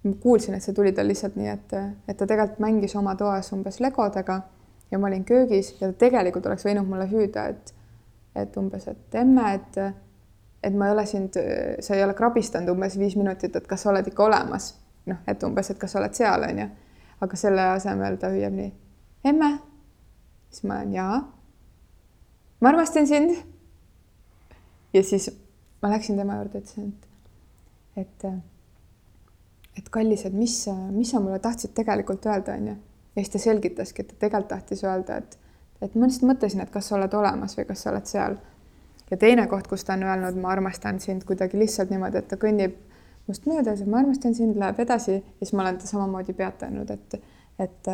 [0.04, 3.52] ma kuulsin, et see tuli tal lihtsalt nii, et, et ta tegelikult mängis oma toas
[3.56, 4.42] umbes legodega
[4.92, 7.74] ja ma olin köögis ja tegelikult oleks võinud mulle hüüda, et,
[8.36, 9.80] et umbes, et emme, et,
[10.64, 11.40] et ma ei ole sind,
[11.80, 14.74] sa ei ole krabistanud umbes viis minutit, et kas sa oled ikka olemas.
[15.06, 16.68] noh, et umbes, et kas sa oled seal, onju.
[17.24, 18.74] aga selle asemel ta hüüab nii,
[19.32, 19.50] emme.
[20.54, 21.18] Siis ma olen jaa.
[22.62, 23.36] ma armastan sind.
[24.94, 25.30] ja siis
[25.82, 26.94] ma läksin tema juurde, ütlesin,
[27.98, 28.26] et, et,
[29.78, 30.56] et kallis, et mis,
[30.94, 32.80] mis sa mulle tahtsid tegelikult öelda, onju
[33.16, 35.38] ja siis ta selgitaski, et ta tegelikult tahtis öelda, et,
[35.82, 38.40] et ma lihtsalt mõtlesin, et kas sa oled olemas või kas sa oled seal.
[39.12, 42.40] ja teine koht, kus ta on öelnud, ma armastan sind kuidagi lihtsalt niimoodi, et ta
[42.42, 42.80] kõnnib
[43.28, 47.20] must mööda, ma armastan sind, läheb edasi ja siis ma olen ta samamoodi peatanud, et,
[47.60, 47.92] et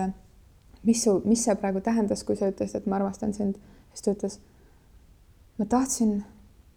[0.84, 3.58] mis su, mis see praegu tähendas, kui sa ütlesid, et ma armastan sind.
[3.94, 4.40] siis ta ütles,
[5.58, 6.24] ma tahtsin,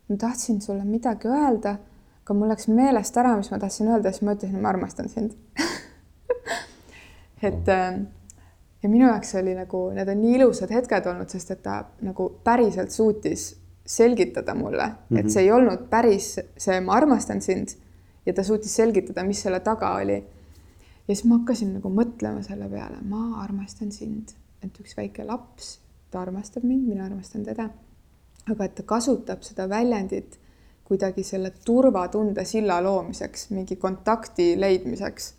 [0.09, 1.77] ma tahtsin sulle midagi öelda,
[2.23, 5.37] aga mul läks meelest ära, mis ma tahtsin öelda, siis ma ütlesin, ma armastan sind
[7.49, 8.07] et mm
[8.83, 12.29] ja minu jaoks oli nagu, need on nii ilusad hetked olnud, sest et ta nagu
[12.45, 13.53] päriselt suutis
[13.87, 15.19] selgitada mulle mm, -hmm.
[15.19, 15.33] et mhm.
[15.33, 17.77] see ei olnud päris see, ma armastan sind
[18.27, 20.25] ja ta suutis selgitada, mis selle taga oli.
[21.09, 25.79] Ja siis ma hakkasin nagu mõtlema selle peale, ma armastan sind, et üks väike laps,
[26.11, 27.71] ta armastab mind, mina armastan teda.
[28.51, 30.39] aga et ta kasutab seda väljendit
[30.85, 35.35] kuidagi selle turvatunde silla loomiseks, mingi kontakti leidmiseks.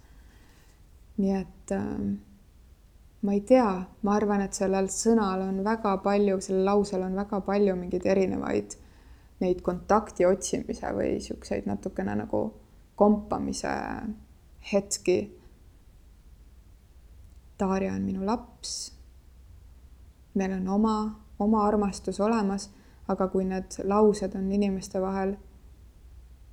[1.18, 1.98] nii et äh,
[3.22, 3.68] ma ei tea,
[4.02, 8.76] ma arvan, et sellel sõnal on väga palju, sellel lausel on väga palju mingeid erinevaid
[9.44, 12.44] neid kontakti otsimise või niisuguseid natukene nagu
[13.00, 13.72] kompamise
[14.72, 15.18] hetki.
[17.60, 18.94] Darja on minu laps.
[20.34, 22.72] meil on oma, oma armastus olemas,
[23.08, 25.36] aga kui need laused on inimeste vahel,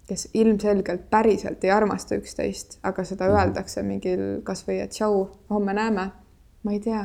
[0.06, 3.36] kes ilmselgelt päriselt ei armasta üksteist, aga seda mhm.
[3.38, 6.10] öeldakse mingil kasvõi et tšau, homme näeme
[6.62, 7.04] ma ei tea,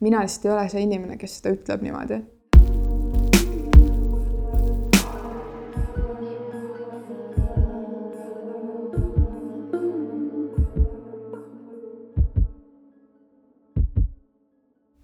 [0.00, 2.20] mina lihtsalt ei ole see inimene, kes seda ütleb niimoodi.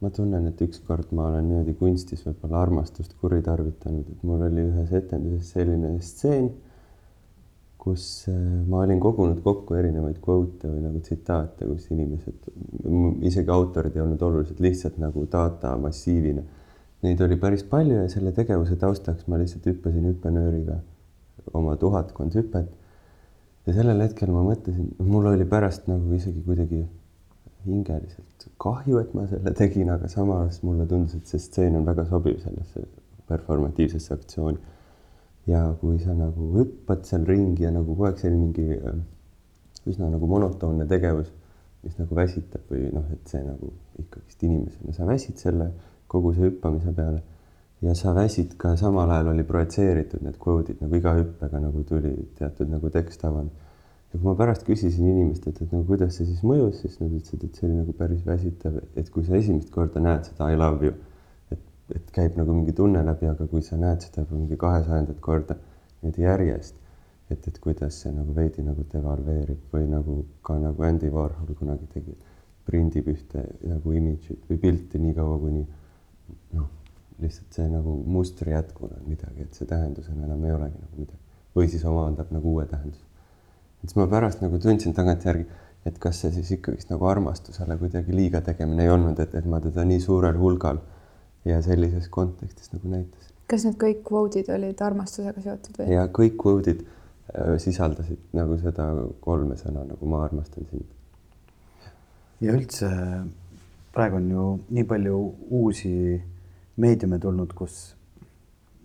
[0.08, 4.96] Ma tunnen, et ükskord ma olen niimoodi kunstis võib-olla armastust kuritarvitanud, et mul oli ühes
[4.96, 6.48] etenduses selline stseen
[7.88, 8.34] kus äh,
[8.68, 12.48] ma olin kogunud kokku erinevaid kvote või nagu tsitaate, kus inimesed,
[13.28, 16.42] isegi autorid ei olnud olulised, lihtsalt nagu data massiivina.
[17.06, 20.80] Neid oli päris palju ja selle tegevuse taustaks ma lihtsalt hüppasin hüppenööriga
[21.54, 22.74] oma tuhatkond hüpet.
[23.68, 26.82] ja sellel hetkel ma mõtlesin, mul oli pärast nagu isegi kuidagi
[27.72, 32.06] hingeliselt kahju, et ma selle tegin, aga samas mulle tundus, et see stseen on väga
[32.08, 32.84] sobiv sellesse
[33.28, 34.58] performatiivsesse aktsiooni
[35.48, 39.00] ja kui sa nagu hüppad seal ringi ja nagu kogu aeg selline mingi äh,
[39.88, 41.30] üsna nagu monotoonne tegevus,
[41.84, 45.70] mis nagu väsitab või noh, et see nagu ikkagist inimesena, sa väsid selle
[46.10, 47.22] kogu see hüppamise peale
[47.84, 52.12] ja sa väsid ka samal ajal oli projitseeritud need kvoodid nagu iga hüppega nagu tuli
[52.38, 53.52] teatud nagu tekst avanud.
[54.08, 57.44] Ja kui ma pärast küsisin inimestelt, et nagu kuidas see siis mõjus, siis nad ütlesid,
[57.44, 60.84] et see oli nagu päris väsitav, et kui sa esimest korda näed seda I love
[60.84, 60.96] you
[61.94, 65.56] et käib nagu mingi tunne läbi, aga kui sa näed seda juba mingi kahesajandat korda
[66.02, 66.76] niimoodi järjest,
[67.32, 71.88] et, et kuidas see nagu veidi nagu devalveerib või nagu ka nagu Andy Warhol kunagi
[71.94, 72.16] tegi,
[72.68, 75.64] prindib ühte nagu imidžit või pilti nii kaua, kuni
[76.58, 76.68] noh,
[77.22, 81.24] lihtsalt see nagu mustri jätkuna on midagi, et see tähendusena enam ei olegi nagu midagi
[81.56, 83.07] või siis omandab nagu uue tähenduse.
[83.82, 85.46] Et siis ma pärast nagu tundsin tagantjärgi,
[85.86, 89.60] et kas see siis ikkagist nagu armastusele kuidagi liiga tegemine ei olnud, et, et ma
[89.64, 90.80] teda nii suurel hulgal
[91.48, 93.32] ja sellises kontekstis nagu näitas.
[93.48, 95.90] kas need kõik kvoodid olid armastusega seotud või?
[95.94, 98.88] ja kõik kvoodid äh, sisaldasid nagu seda
[99.24, 100.88] kolme sõna nagu ma armastan sind.
[102.40, 102.90] ja üldse
[103.94, 105.22] praegu on ju nii palju
[105.60, 105.94] uusi
[106.78, 107.94] meediume tulnud, kus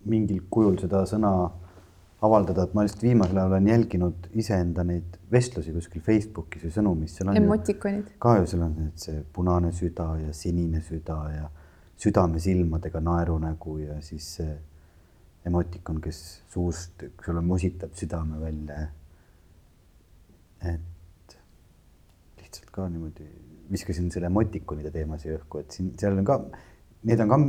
[0.09, 1.33] mingil kujul seda sõna
[2.23, 7.15] avaldada, et ma just viimasel ajal olen jälginud iseenda neid vestlusi kuskil Facebookis või sõnumis,
[7.17, 8.13] seal on emotikonid.
[8.23, 11.49] ka ju seal on need see punane süda ja sinine süda ja
[11.99, 14.53] südamesilmadega naerunägu ja siis see
[15.45, 16.19] emotikon, kes
[16.53, 18.87] suust sulle musitab südame välja.
[20.63, 21.35] et
[22.39, 23.27] lihtsalt ka niimoodi
[23.71, 26.37] viskasin selle emotikonide teema siia õhku, et siin, seal on ka,
[27.03, 27.39] need on ka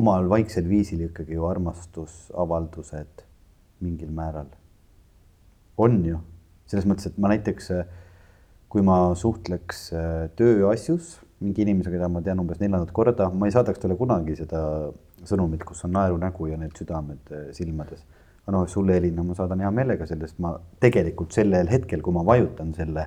[0.00, 3.22] omal vaiksel viisil ikkagi ju armastusavaldused
[3.84, 4.48] mingil määral.
[5.76, 6.18] on ju,
[6.70, 7.70] selles mõttes, et ma näiteks,
[8.70, 9.88] kui ma suhtleks
[10.38, 14.60] tööasjus mingi inimesega, keda ma tean umbes neljandat korda, ma ei saadaks talle kunagi seda
[15.26, 18.04] sõnumit, kus on naerunägu ja need südamed silmades
[18.44, 22.12] aga noh, sulle, Elina, ma saadan hea meelega selle, sest ma tegelikult sellel hetkel, kui
[22.12, 23.06] ma vajutan selle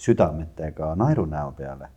[0.00, 1.90] südametega naerunäo peale,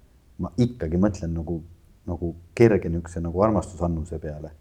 [0.43, 1.61] ma ikkagi mõtlen nagu,
[2.09, 4.51] nagu kerge niisuguse nagu armastusannuse peale.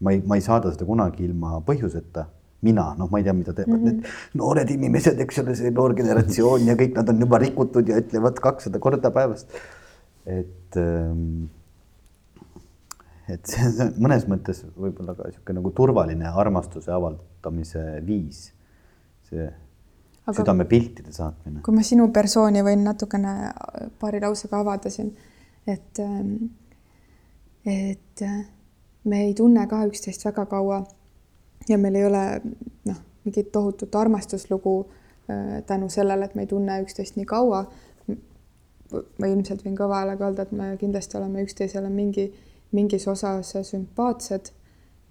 [0.00, 2.28] ma ei, ma ei saada seda kunagi ilma põhjuseta.
[2.66, 4.00] Mina, noh, ma ei tea, mida teevad mm -hmm.
[4.00, 8.00] need noored inimesed, eks ole, see noor generatsioon ja kõik nad on juba rikutud ja
[8.02, 9.46] ütlevad kakssada korda päevas.
[10.26, 11.46] et ähm,
[13.28, 18.52] et see on mõnes mõttes võib-olla ka niisugune nagu turvaline armastuse avaldamise viis,
[19.28, 19.48] see
[20.28, 21.62] Aga südamepiltide saatmine.
[21.64, 23.52] kui ma sinu persooni võin natukene
[24.00, 25.14] paari lausega avada siin,
[25.66, 26.50] et, ähm,
[27.64, 28.24] et
[29.04, 30.82] me ei tunne ka üksteist väga kaua
[31.68, 32.24] ja meil ei ole
[32.88, 34.74] noh, mingit tohutut armastuslugu
[35.30, 37.66] äh, tänu sellele, et me ei tunne üksteist nii kaua.
[39.18, 42.30] ma ilmselt võin kõva häälega öelda, et me kindlasti oleme üksteisele mingi
[42.72, 44.48] mingis osas sümpaatsed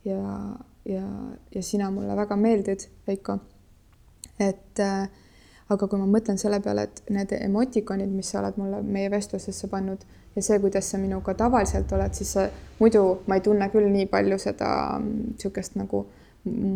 [0.05, 1.05] ja, ja,
[1.55, 3.37] ja sina mulle väga meeldid, Veiko.
[4.39, 5.09] et äh,
[5.69, 9.67] aga kui ma mõtlen selle peale, et need emotikonid, mis sa oled mulle meie vestlusesse
[9.71, 12.47] pannud ja see, kuidas sa minuga tavaliselt oled, siis sa,
[12.79, 14.69] muidu ma ei tunne küll nii palju seda
[15.01, 16.05] niisugust nagu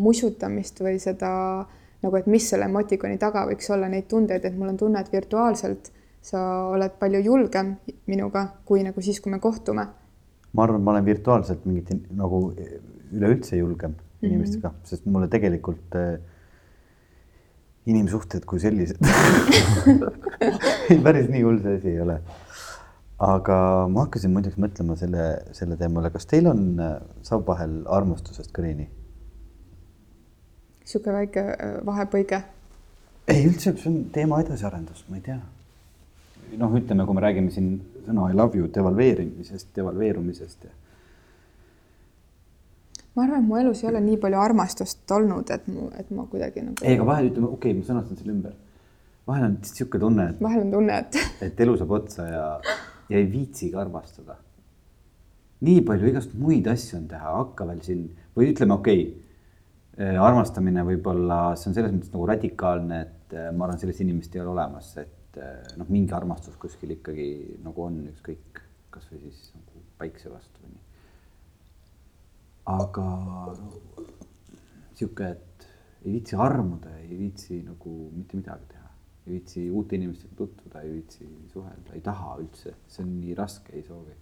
[0.02, 1.32] musutamist või seda
[2.02, 5.12] nagu, et mis selle emotikoni taga võiks olla, neid tundeid, et mul on tunne, et
[5.14, 5.92] virtuaalselt
[6.22, 7.76] sa oled palju julgem
[8.10, 9.88] minuga kui nagu siis, kui me kohtume
[10.54, 12.44] ma arvan, ma olen virtuaalselt mingit nagu
[13.12, 14.28] üleüldse julgem mm -hmm.
[14.28, 16.20] inimestega, sest mulle tegelikult äh,
[17.86, 19.00] inimsuhted kui sellised
[21.06, 22.22] päris nii hull see asi ei ole.
[23.18, 28.52] aga ma hakkasin muideks mõtlema selle, selle teemale, kas teil on äh, saab vahel armastusest
[28.58, 28.90] kõrini?
[30.92, 32.44] Niisugune väike äh, vahepõige.
[33.32, 35.40] ei üldse, see on teema edasiarendus, ma ei tea.
[36.60, 37.74] noh, ütleme, kui me räägime siin
[38.06, 40.78] sõna I love you devalveerimisest, devalveerumisest ja
[43.16, 46.26] ma arvan, et mu elus ei ole nii palju armastust olnud, et mu, et ma
[46.32, 46.84] kuidagi nagu.
[46.84, 48.54] ei, aga vahel ütleme, okei okay,, ma sõnastan selle ümber.
[49.28, 50.40] vahel on niisugune tunne, et.
[50.44, 51.20] vahel on tunne, et.
[51.48, 52.46] et elu saab otsa ja,
[53.12, 54.38] ja ei viitsigi armastada.
[55.68, 59.31] nii palju igast muid asju on teha, hakka veel siin või ütleme, okei okay,,
[60.02, 64.54] armastamine võib-olla, see on selles mõttes nagu radikaalne, et ma arvan, sellist inimest ei ole
[64.56, 67.28] olemas, et eh, noh, mingi armastus kuskil ikkagi
[67.64, 70.84] nagu on, ükskõik kasvõi siis nagu päikse vastu või nii.
[72.72, 73.08] aga
[74.98, 75.68] sihuke, et
[76.06, 78.90] ei viitsi armuda, ei viitsi nagu mitte midagi teha,
[79.26, 83.76] ei viitsi uute inimestega tutvuda, ei viitsi suhelda, ei taha üldse, see on nii raske,
[83.78, 84.18] ei soovi.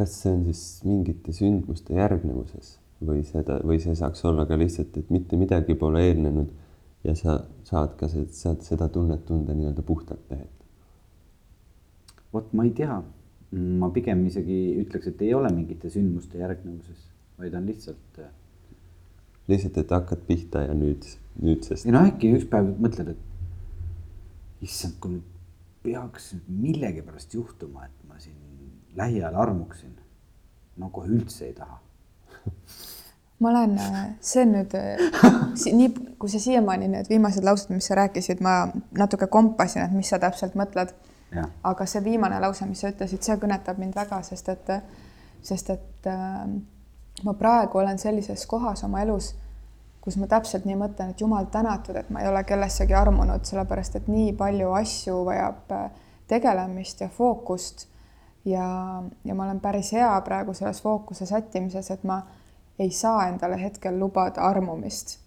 [0.00, 4.96] Kas see on siis mingite sündmuste järgnevuses või seda, või see saaks olla ka lihtsalt,
[4.96, 6.50] et mitte midagi pole eelnenud
[7.04, 7.38] ja sa
[7.68, 10.56] saad ka sealt seda tunnet tunda nii-öelda puhtalt lehelt?
[12.32, 13.00] vot ma ei tea,
[13.80, 17.08] ma pigem isegi ütleks, et ei ole mingite sündmuste järgnevuses,
[17.40, 18.20] vaid on lihtsalt.
[18.22, 18.28] Äh,
[19.50, 21.08] lihtsalt, et hakkad pihta ja nüüd,
[21.42, 21.88] nüüdsest.
[21.88, 25.26] ei no äkki üks päev mõtled, et issand, kui nüüd
[25.82, 28.36] peaks millegipärast juhtuma, et ma siin
[28.96, 29.96] lähiajal armuksin.
[30.76, 31.80] no kohe üldse ei taha
[33.40, 35.00] ma olen, äh, see on nüüd äh,
[35.80, 40.10] nii, kui sa siiamaani need viimased laused, mis sa rääkisid, ma natuke kompasin, et mis
[40.12, 40.92] sa täpselt mõtled.
[41.62, 44.72] aga see viimane lause, mis sa ütlesid, see kõnetab mind väga, sest et,
[45.46, 46.48] sest et äh,
[47.24, 49.34] ma praegu olen sellises kohas oma elus,
[50.00, 54.00] kus ma täpselt nii mõtlen, et jumal tänatud, et ma ei ole kellessegi armunud, sellepärast
[54.00, 55.86] et nii palju asju vajab äh,
[56.30, 57.86] tegelemist ja fookust.
[58.44, 62.22] Ja, ja ma olen päris hea praegu selles fookuse sättimises, et ma
[62.78, 65.18] ei saa endale hetkel lubada armumist.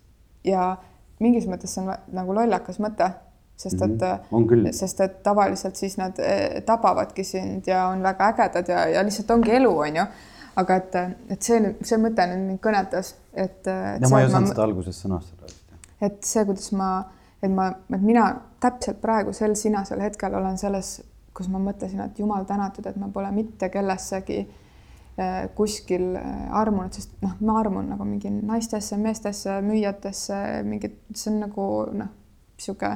[0.44, 0.76] ja
[1.24, 3.08] mingis mõttes see on nagu lollakas mõte,
[3.56, 4.72] sest et mm, -hmm.
[4.72, 9.32] sest et tavaliselt siis nad eh, tabavadki sind ja on väga ägedad ja, ja lihtsalt
[9.32, 10.06] ongi elu, on ju.
[10.56, 10.96] aga et,
[11.30, 13.66] et see see mõte nüüd mind kõnetas, et.
[14.02, 15.54] no ma ei osanud seda alguses sõnastada.
[16.02, 16.90] et see, kuidas ma,
[17.42, 18.28] et ma, et mina
[18.60, 21.02] täpselt praegu sel sinasel hetkel olen selles
[21.34, 26.94] kus ma mõtlesin, et jumal tänatud, et ma pole mitte kellessegi äh, kuskil äh, armunud,
[26.94, 31.66] sest noh, ma armun nagu mingi naistesse, meestesse, müüjatesse, mingid, see on nagu
[32.04, 32.14] noh,
[32.58, 32.94] niisugune,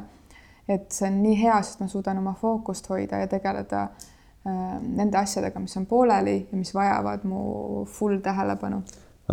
[0.67, 5.19] et see on nii hea, sest ma suudan oma fookust hoida ja tegeleda äh, nende
[5.21, 8.83] asjadega, mis on pooleli ja mis vajavad mu full tähelepanu.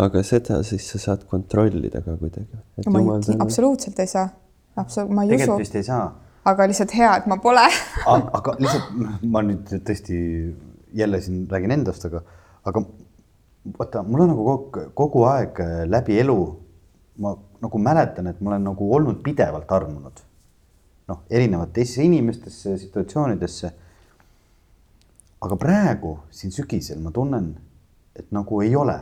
[0.01, 2.63] aga seda siis sa saad kontrollida ka kuidagi?
[2.89, 4.29] ma ei, absoluutselt ei saa.
[4.77, 5.69] absoluutselt, ma ei tegelikult usu.
[5.69, 6.07] vist ei saa
[6.45, 7.65] aga lihtsalt hea, et ma pole
[8.39, 10.19] aga lihtsalt ma nüüd tõesti
[10.95, 12.21] jälle siin räägin endast, aga,
[12.69, 12.85] aga
[13.79, 16.39] vaata, mul on nagu kogu, kogu aeg läbi elu
[17.25, 20.23] ma nagu mäletan, et ma olen nagu olnud pidevalt armunud.
[21.09, 23.73] noh, erinevatesse inimestesse, situatsioonidesse.
[25.45, 27.51] aga praegu siin sügisel ma tunnen,
[28.17, 29.01] et nagu ei ole.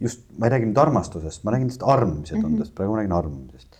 [0.00, 2.74] just, ma ei räägi nüüd armastusest, ma räägin lihtsalt armumise tundest mm, -hmm.
[2.74, 3.77] praegu ma räägin armumisest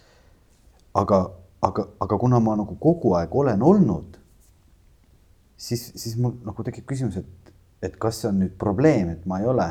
[0.94, 1.18] aga,
[1.62, 4.16] aga, aga kuna ma nagu kogu aeg olen olnud,
[5.56, 9.40] siis, siis mul nagu tekib küsimus, et, et kas see on nüüd probleem, et ma
[9.42, 9.68] ei ole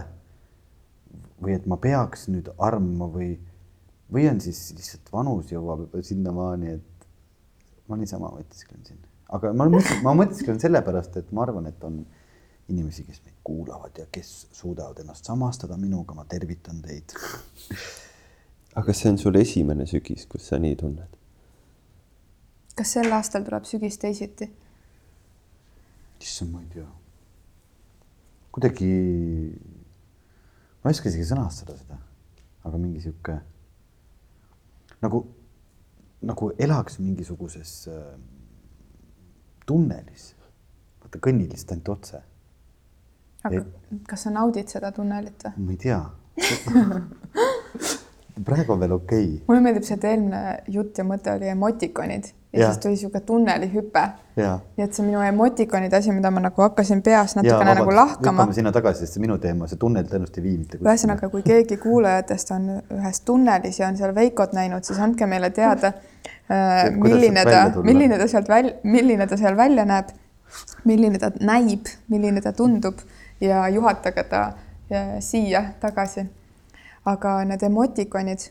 [1.44, 3.36] või et ma peaks nüüd armuma või,
[4.14, 7.10] või on siis lihtsalt vanus jõuab juba sinnamaani, et
[7.88, 9.04] ma niisama mõtisklen siin,
[9.34, 12.02] aga ma mõtlen, ma mõtisklen sellepärast, et ma arvan, et on
[12.68, 17.16] inimesi, kes meid kuulavad ja kes suudavad ennast samastada minuga, ma tervitan teid
[18.78, 21.14] aga kas see on sul esimene sügis, kus sa nii tunned?
[22.78, 24.52] kas sel aastal tuleb sügis teisiti?
[26.22, 26.86] issand, ma ei tea.
[28.54, 28.92] kuidagi,
[30.84, 31.98] ma ei oska isegi sõnastada seda,
[32.70, 33.40] aga mingi sihuke
[35.02, 35.24] nagu,
[36.30, 38.14] nagu elaks mingisuguses äh,
[39.66, 40.36] tunnelis.
[41.02, 42.22] vaata, kõnnid lihtsalt ainult otse.
[43.42, 45.66] aga et, kas sa naudid seda tunnelit või?
[45.66, 46.04] ma ei tea
[48.46, 49.46] praegu on veel okei okay..
[49.48, 50.42] mulle meeldib see, et eelmine
[50.74, 54.04] jutt ja mõte oli emotikonid ja, ja siis tuli niisugune tunnelihüpe.
[54.38, 58.44] nii et see minu emotikonide asi, mida ma nagu hakkasin peas natukene nagu lahkama.
[58.44, 60.94] lükkame sinna tagasi, sest see minu teema, see tunnel tõenäoliselt ei vii mitte kuskile.
[60.94, 62.70] ühesõnaga, kui keegi kuulajatest on
[63.00, 65.94] ühes tunnelis ja on seal Veikot näinud, siis andke meile teada,
[66.54, 70.14] äh, milline ta, milline ta sealt välja, milline ta seal välja näeb,
[70.86, 73.02] milline ta näib, milline ta tundub
[73.42, 74.48] ja juhatage ta
[74.90, 76.30] ja siia tagasi
[77.08, 78.50] aga need emotikonid.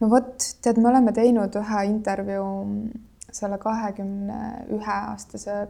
[0.00, 2.52] no vot, tead, me oleme teinud ühe intervjuu
[3.32, 4.40] selle kahekümne
[4.76, 5.66] ühe aastase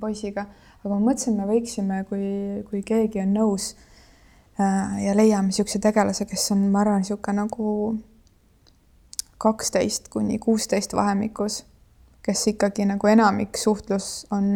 [0.00, 0.46] poisiga,
[0.80, 2.26] aga ma mõtlesin, me võiksime, kui,
[2.70, 3.72] kui keegi on nõus
[4.60, 7.72] äh, ja leiame niisuguse tegelase, kes on, ma arvan, niisugune nagu
[9.42, 11.64] kaksteist kuni kuusteist vahemikus,
[12.24, 14.48] kes ikkagi nagu enamik suhtlus on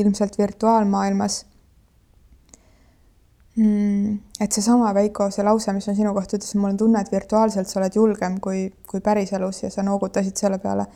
[0.00, 1.44] ilmselt virtuaalmaailmas
[3.60, 4.18] mm,?
[4.40, 7.68] et seesama Veiko, see lause, mis on sinu kohta, ütles, mul on tunne, et virtuaalselt
[7.70, 10.86] sa oled julgem kui, kui päriselus ja sa noogutasid selle peale.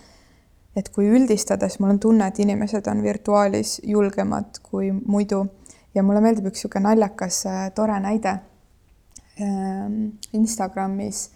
[0.75, 5.45] et kui üldistada, siis mul on tunne, et inimesed on virtuaalis julgemad kui muidu
[5.95, 8.33] ja mulle meeldib üks niisugune naljakas äh, tore näide
[9.39, 11.29] ähm, Instagramis,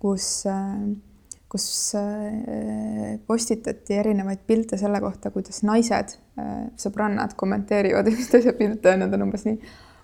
[0.00, 0.86] kus äh,
[1.52, 6.16] kus äh, postitati erinevaid pilte selle kohta, kuidas naised,
[6.80, 9.60] sõbrannad kommenteerivad üksteise pilte ja nad on umbes nii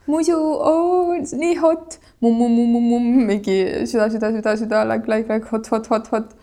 [0.07, 5.91] muidu oh, nii hot, mumm-mumm-mumm-mumm, mingi süda, süda, süda, süda, like, like, like, hot, hot,
[5.91, 6.35] hot, hot.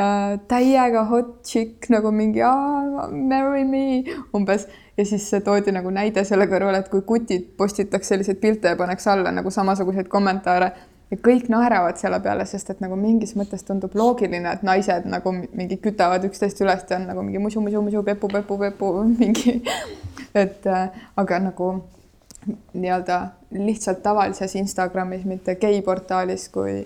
[0.00, 0.38] Äh,.
[0.48, 2.40] täiega hot chick nagu mingi
[3.10, 4.66] marry me umbes.
[4.96, 9.06] Ja siis toodi nagu näide selle kõrval, et kui kutid postitaks selliseid pilte ja paneks
[9.08, 10.72] alla nagu samasuguseid kommentaare.
[11.12, 15.32] Ja kõik naeravad selle peale, sest et nagu mingis mõttes tundub loogiline, et naised nagu
[15.32, 19.58] mingi kütavad üksteist üles ja on nagu mingi musu, musu, musu, pepu, pepu, pepu, mingi.
[20.34, 21.74] Et äh, aga nagu
[22.46, 23.20] nii-öelda
[23.50, 26.82] lihtsalt tavalises Instagramis, mitte geiportaalis, kui,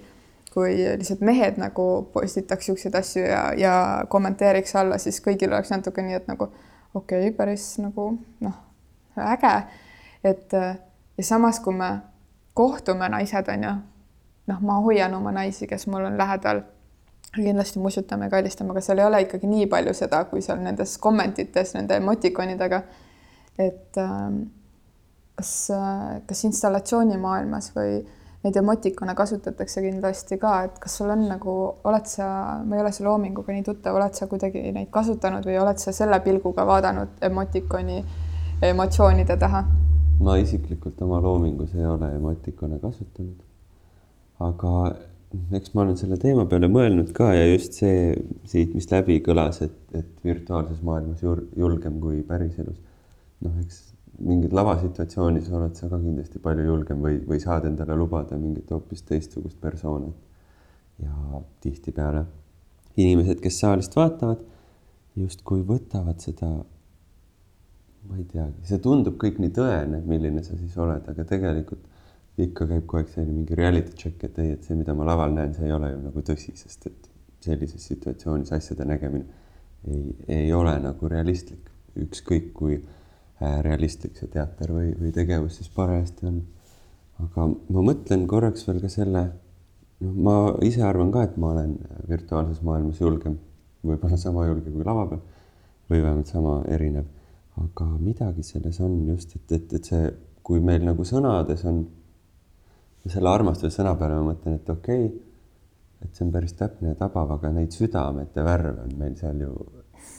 [0.55, 3.75] kui lihtsalt mehed nagu postitaks niisuguseid asju ja, ja
[4.09, 6.51] kommenteeriks alla, siis kõigil oleks natuke nii, et nagu
[6.95, 8.11] okei okay,, päris nagu
[8.45, 8.61] noh,
[9.17, 9.55] äge.
[10.25, 11.99] et ja samas, kui me
[12.57, 13.75] kohtume naised, on ju,
[14.53, 16.63] noh, ma hoian oma naisi, kes mul on lähedal
[17.37, 21.75] kindlasti musutame, kallistame, aga seal ei ole ikkagi nii palju seda, kui seal nendes kommentites
[21.77, 22.83] nende emotikonidega.
[23.59, 24.43] et ähm,
[25.37, 25.53] kas,
[26.27, 27.99] kas installatsioonimaailmas või
[28.47, 31.55] neid emotikone kasutatakse kindlasti ka, et kas sul on nagu,
[31.89, 32.29] oled sa,
[32.63, 35.95] ma ei ole selle loominguga nii tuttav, oled sa kuidagi neid kasutanud või oled sa
[35.97, 38.05] selle pilguga vaadanud emotikoni
[38.71, 39.65] emotsioonide taha?
[40.17, 43.43] ma isiklikult oma loomingus ei ole emotikone kasutanud.
[44.47, 44.71] aga
[45.59, 48.15] eks ma olen selle teema peale mõelnud ka ja just see
[48.49, 52.79] siit, mis läbi kõlas, et, et virtuaalses maailmas julgem kui päriselus.
[53.45, 53.83] noh, eks
[54.25, 59.05] mingid lavasituatsioonis oled sa ka kindlasti palju julgem või, või saad endale lubada mingit hoopis
[59.09, 60.13] teistsugust persooni.
[61.05, 61.13] ja
[61.61, 62.23] tihtipeale
[62.97, 64.41] inimesed, kes saalist vaatavad,
[65.21, 66.49] justkui võtavad seda,
[68.07, 71.85] ma ei teagi, see tundub kõik nii tõene, milline sa siis oled, aga tegelikult
[72.41, 75.33] ikka käib kogu aeg selline mingi reality check, et ei, et see, mida ma laval
[75.37, 77.09] näen, see ei ole ju nagu tõsi, sest et
[77.45, 79.25] sellises situatsioonis asjade nägemine
[79.89, 80.03] ei,
[80.41, 82.81] ei ole nagu realistlik, ükskõik kui
[83.41, 86.39] realistlik see teater või, või tegevus siis parajasti on.
[87.25, 89.25] aga ma mõtlen korraks veel ka selle,
[90.05, 91.77] noh, ma ise arvan ka, et ma olen
[92.09, 93.39] virtuaalses maailmas julgem,
[93.85, 95.23] võib-olla sama julge kui lava peal
[95.91, 97.07] või vähemalt sama erinev,
[97.63, 100.11] aga midagi selles on just, et, et, et see,
[100.43, 101.85] kui meil nagu sõnades on
[103.07, 105.23] selle armastuse sõna peale ma mõtlen, et okei okay,,
[106.05, 109.53] et see on päris täpne ja tabav, aga neid südamete värve on meil seal ju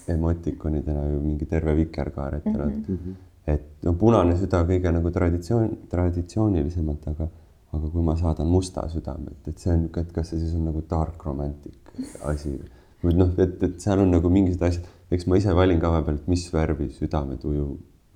[0.07, 3.11] emotikonidena ju mingi terve vikerkaar ette nähtud mm.
[3.11, 3.53] -hmm.
[3.53, 7.27] et no punane süda kõige nagu traditsioon, traditsioonilisemalt, aga,
[7.73, 10.65] aga kui ma saadan musta südame, et, et see on, et kas see siis on
[10.71, 12.55] nagu dark romantic asi
[13.03, 16.21] või noh, et, et seal on nagu mingisugused asjad, eks ma ise valin ka vahepeal,
[16.21, 17.67] et mis värvi südametuju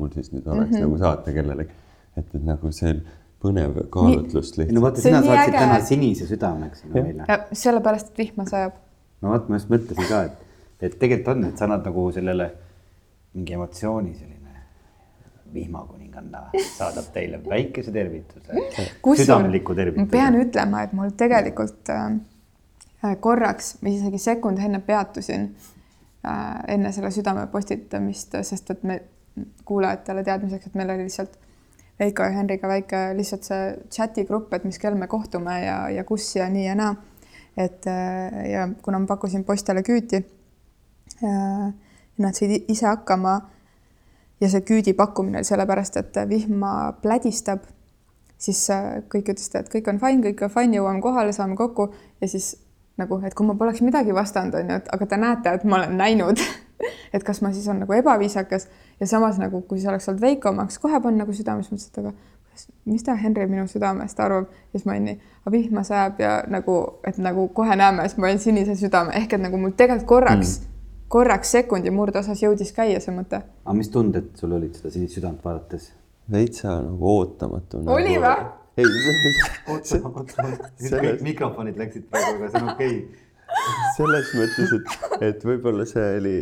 [0.01, 0.85] mul siis nüüd oleks mm -hmm.
[0.87, 1.75] nagu saata kellelegi.
[2.17, 2.93] et, et nagu see
[3.41, 4.75] põnev kaalutlus lihtsalt.
[4.75, 7.39] no vaata, sina saatsid täna sinise südame, eks ole meile.
[7.63, 8.77] sellepärast, et vihma sajab.
[9.21, 10.50] no vot, ma just mõtlesin ka, et,
[10.81, 12.47] et tegelikult on, et sa annad nagu sellele
[13.33, 14.39] mingi emotsiooni, selline
[15.53, 16.45] vihmakuninganna
[16.77, 18.65] saadab teile väikese tervituse,
[19.17, 20.11] südamliku tervituse.
[20.11, 25.49] pean ütlema, et mul tegelikult äh, korraks, isegi sekund enne peatusin
[26.25, 29.01] äh, enne selle südame postitamist, sest et me
[29.65, 31.39] kuulajatele teadmiseks, et meil oli lihtsalt
[32.01, 36.03] Veiko ja Henriga väike lihtsalt see chati grupp, et mis kell me kohtume ja, ja
[36.07, 36.95] kus ja nii ja naa.
[37.57, 40.40] et äh, ja kuna ma pakkusin poistele küüti, äh,
[41.21, 43.41] nad said ise hakkama.
[44.41, 47.67] Ja see küüdi pakkumine oli sellepärast, et vihma plädistab,
[48.41, 51.91] siis äh, kõik ütlesid, et kõik on fine, kõik on fine, jõuame kohale, saame kokku.
[52.21, 52.55] Ja siis
[52.97, 55.81] nagu, et kui ma poleks midagi vastanud, on ju, et aga te näete, et ma
[55.81, 56.41] olen näinud.
[57.13, 58.63] Et kas ma siis on nagu ebaviisakas.
[58.97, 61.91] Ja samas nagu, kui see oleks olnud Veiko, ma oleks kohe pannud nagu südames, mõtlesin,
[61.91, 64.47] et aga mis ta Henri minu südamest arvab?
[64.71, 65.19] Siis ma olin nii,
[65.53, 69.13] vihma sajab ja nagu, et nagu kohe näeme, siis ma olin sinise südame.
[69.19, 70.70] Ehk et nagu mul tegelikult korraks mm.,
[71.11, 73.41] korraks sekundi murdeosas jõudis käia see mõte.
[73.65, 75.91] aga mis tunded sul olid seda sinist südant vaadates?
[76.31, 77.95] veitsa nagu ootamatu nagu....
[77.97, 78.47] oli või?
[78.77, 78.87] ei.
[79.67, 80.47] oota, oota,
[80.79, 83.29] kõik mikrofonid läksid praegu, aga see on okei okay.
[83.97, 86.35] selles mõttes, et, et võib-olla see oli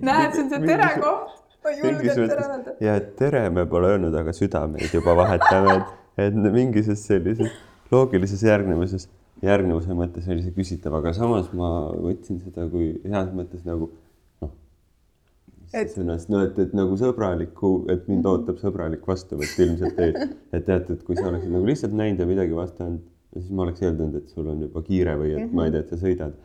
[0.00, 1.38] näed, see on see tere koht.
[1.64, 2.76] ma julgen tere öelda.
[2.84, 7.56] ja tere me pole öelnud, aga südameid juba vahetame, et, et mingisuguses sellises
[7.90, 9.08] loogilises järgnevuses,
[9.44, 13.90] järgnevuse mõttes oli see küsitav, aga samas ma võtsin seda kui heas mõttes nagu
[14.42, 14.52] noh.
[15.72, 18.28] et sõnast, no et, et nagu sõbraliku, et mind mhm.
[18.34, 22.28] ootab sõbralik vastuvõtt ilmselt, et, et tead, et kui sa oleksid nagu lihtsalt näinud ja
[22.28, 23.02] midagi vastanud,
[23.32, 25.92] siis ma oleks eeldanud, et sul on juba kiire või et ma ei tea, et
[25.94, 26.38] sa sõidad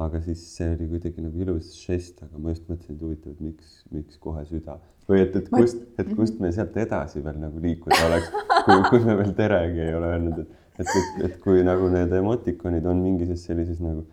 [0.00, 3.44] aga siis see oli kuidagi nagu ilus žest, aga ma just mõtlesin, et huvitav, et
[3.44, 4.78] miks, miks kohe süda
[5.10, 6.16] või et, et kust, et mhm.
[6.16, 8.30] kust me sealt edasi veel nagu liikuda oleks,
[8.66, 12.12] kui, kui me veel teregi ei ole öelnud, et, et, et, et kui nagu need
[12.18, 14.04] emotikonid on mingis sellises nagu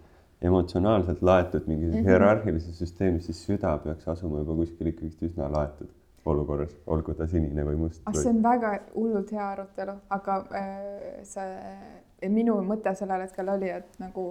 [0.42, 2.08] emotsionaalselt laetud mingis mm -hmm.
[2.08, 5.90] hierarhilises süsteemis, siis süda peaks asuma juba kuskil ikkagist üsna laetud
[6.26, 8.02] olukorras, olgu ta sinine või must.
[8.06, 13.70] ah, see on väga hullult hea arutelu, aga äh, see minu mõte sellel hetkel oli,
[13.70, 14.26] et nagu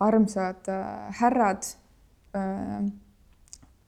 [0.00, 1.62] armsad äh, härrad.
[2.34, 2.90] Äh,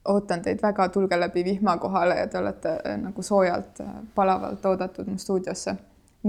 [0.09, 3.78] ootan teid väga, tulge läbi vihma kohale ja te olete äh, nagu soojalt,
[4.14, 5.76] palavalt oodatud mu stuudiosse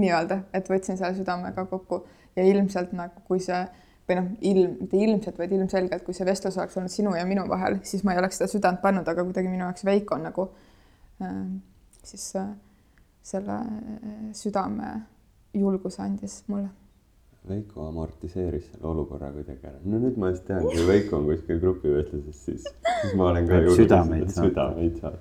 [0.00, 2.04] nii-öelda, et võtsin selle südamega kokku
[2.36, 3.62] ja ilmselt nagu, kui see
[4.08, 7.46] või noh, ilm, mitte ilmselt, vaid ilmselgelt, kui see vestlus oleks olnud sinu ja minu
[7.48, 10.48] vahel, siis ma ei oleks seda südant pannud, aga kuidagi minu jaoks Veiko on nagu
[11.24, 11.40] äh,
[12.04, 12.52] siis äh,
[13.24, 13.58] selle
[14.36, 14.94] südame
[15.56, 16.68] julguse andis mulle
[17.48, 19.78] Veiko amortiseeris selle olukorra kuidagi ära.
[19.84, 22.68] no nüüd ma just tean, kui Veiko on kuskil grupivestluses, siis,
[23.02, 25.18] siis ma olen ka südameid südameid saada.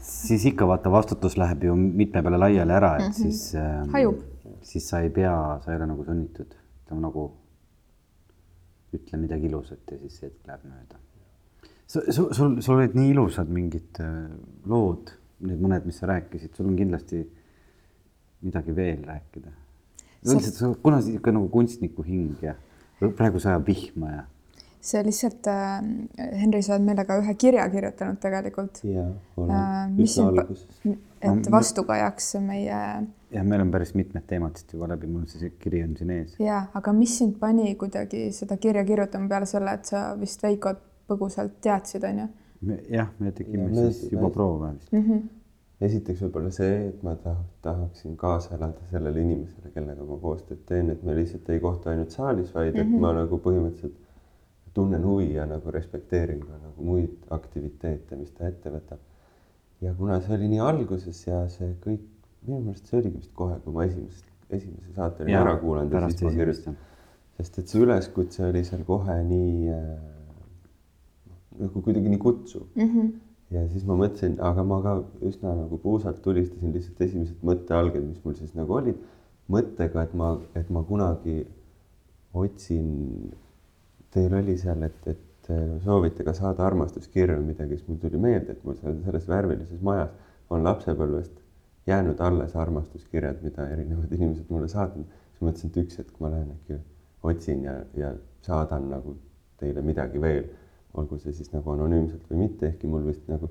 [0.00, 3.22] Siis ikka vaata, vastutus läheb ju mitme peale laiali ära, et mm -hmm.
[3.22, 3.90] siis ähm,.
[3.92, 4.18] hajub.
[4.62, 7.30] siis sa ei pea, sa ei ole nagu sunnitud, ütleme nagu
[8.94, 10.98] ütle midagi ilusat ja siis see hetk läheb mööda.
[11.86, 14.30] sul, sul, sul olid nii ilusad mingid äh,
[14.66, 17.24] lood, need mõned, mis sa rääkisid, sul on kindlasti
[18.40, 19.52] midagi veel rääkida
[20.26, 22.54] üldiselt sa oled kunagi ikka nagu kunstniku hing ja
[23.16, 24.24] praegu sajab vihma ja.
[24.80, 25.78] See lihtsalt äh,,
[26.40, 28.82] Henri, sa oled meile ka ühe kirja kirjutanud tegelikult.
[28.84, 30.82] jaa, olen äh, üsna alguses.
[31.20, 32.82] et vastukajaks meie.
[33.30, 36.38] jah, meil on päris mitmed teemad siit juba läbi, mul see kiri on siin ees.
[36.42, 40.80] ja, aga mis sind pani kuidagi seda kirja kirjutama peale selle, et sa vist Veikot
[41.10, 42.30] põgusalt teadsid, onju?
[42.88, 45.04] jah, me tegime ja, siis juba proove vist mm.
[45.04, 45.28] -hmm
[45.80, 50.90] esiteks võib-olla see, et ma tah-, tahaksin kaasa elada sellele inimesele, kellega ma koostööd teen,
[50.92, 53.00] et me lihtsalt ei kohtu ainult saalis, vaid et mm -hmm.
[53.00, 53.96] ma nagu põhimõtteliselt
[54.74, 58.98] tunnen huvi ja nagu respekteerin ka nagu muid aktiviteete, mis ta ette võtab.
[59.80, 62.04] ja kuna see oli nii alguses ja see kõik,
[62.46, 66.08] minu meelest see oligi vist kohe, kui ma esimesest, esimese saate olin ära kuulanud ja
[66.08, 66.78] siis ma kirjutasin.
[67.40, 69.90] sest et see üleskutse oli seal kohe nii äh,
[71.60, 72.88] nagu kuidagi nii kutsuv mm.
[72.88, 73.12] -hmm.
[73.56, 74.96] ja siis ma mõtlesin, aga ma ka
[75.30, 79.00] üsna nagu puusalt tulistasin lihtsalt esimesed mõttealged, mis mul siis nagu olid,
[79.50, 81.46] mõttega, et ma, et ma kunagi
[82.34, 82.90] otsin,
[84.14, 85.50] teil oli seal, et, et
[85.84, 89.80] soovite ka saada armastuskirja või midagi, siis mul tuli meelde, et mul seal selles värvilises
[89.86, 90.12] majas
[90.50, 91.40] on lapsepõlvest
[91.86, 95.06] jäänud alles armastuskirjad, mida erinevad inimesed mulle saatnud.
[95.30, 96.80] siis mõtlesin, et üks hetk ma lähen äkki
[97.22, 98.14] otsin ja, ja
[98.46, 99.16] saadan nagu
[99.60, 100.46] teile midagi veel
[100.94, 103.50] olgu see siis nagu anonüümselt või mitte, ehkki mul vist nagu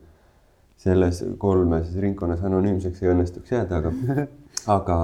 [0.80, 3.94] selles kolmes ringkonnas anonüümseks ei õnnestuks jääda, aga,
[4.78, 4.98] aga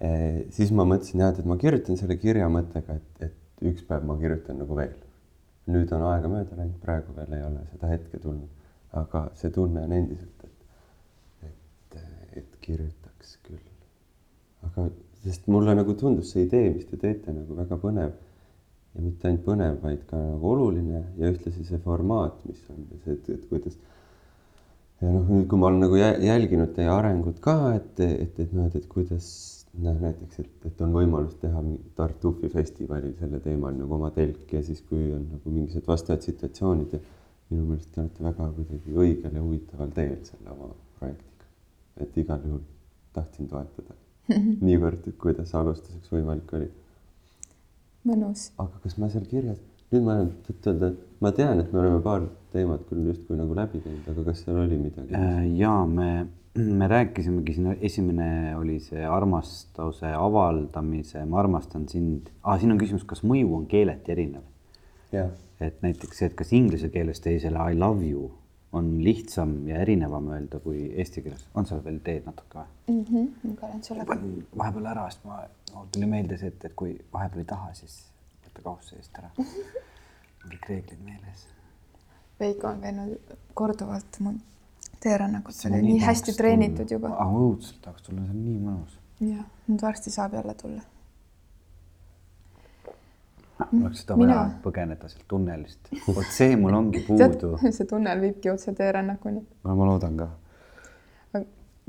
[0.00, 4.06] eh, siis ma mõtlesin jah, et ma kirjutan selle kirja mõttega, et, et üks päev
[4.08, 4.96] ma kirjutan nagu veel.
[5.70, 8.48] nüüd on aega mööda läinud, praegu veel ei ole seda hetke tulnud,
[8.98, 12.00] aga see tunne on endiselt, et, et,
[12.40, 13.60] et kirjutaks küll.
[14.66, 14.88] aga
[15.24, 18.10] sest mulle nagu tundus see idee, mis te teete nagu väga põnev
[18.94, 23.14] ja mitte ainult põnev, vaid ka nagu oluline ja ühtlasi see formaat, mis on see,
[23.14, 23.76] et, et kuidas.
[25.00, 28.66] ja noh, nüüd, kui ma olen nagu jälginud teie arengut ka, et, et, et noh,
[28.66, 29.28] et, et kuidas
[29.78, 31.62] noh, näiteks, et, et on võimalus teha
[31.96, 36.96] Tartufi festivalil selle teemal nagu oma telk ja siis, kui on nagu mingisugused vastavad situatsioonid
[36.96, 37.00] ja
[37.50, 41.48] minu meelest te olete väga kuidagi õigel ja huvitaval teel selle oma projektiga.
[42.02, 42.62] et igal juhul
[43.14, 43.96] tahtsin toetada
[44.66, 46.70] niivõrd, kuidas alustuseks võimalik oli
[48.06, 48.50] mõnus.
[48.58, 49.60] aga kas ma seal kirjas,
[49.92, 53.82] nüüd ma olen tõtt-öelda, ma tean, et me oleme paar teemat küll justkui nagu läbi
[53.84, 55.14] teinud, aga kas seal oli midagi?
[55.16, 56.10] Äh, ja me,
[56.54, 62.58] me rääkisimegi siin, esimene oli see armastuse avaldamise, ma armastan sind ah,.
[62.58, 64.42] siin on küsimus, kas mõju on keeleti erinev?
[65.60, 68.30] et näiteks see, et kas inglise keeles teisele I love you
[68.72, 71.46] on lihtsam ja erinevam öelda kui eesti keeles.
[71.54, 73.04] on sa veel teed natuke või mm?
[73.04, 74.18] -hmm, ma panen sulle ka.
[74.58, 75.40] vahepeal ära, sest ma,
[75.74, 77.96] mul tuli meelde see, et, et kui vahepeal ei taha, siis
[78.46, 79.30] võta kauss seest ära.
[80.50, 81.46] kõik reeglid meeles.
[82.40, 84.38] Veiko on käinud korduvalt mul
[85.00, 87.12] teerännakut, see oli nii, nii hästi treenitud juba.
[87.18, 88.96] ah õudselt tahaks tulla, see on nii mõnus.
[89.20, 90.82] jah, nüüd varsti saab jälle tulla
[93.70, 95.90] mul oleks seda vaja põgeneda sealt tunnelist.
[96.06, 97.56] vot see mul ongi puudu.
[97.62, 99.42] see tunnel viibki otse teerännakuni.
[99.64, 100.28] no ma loodan ka.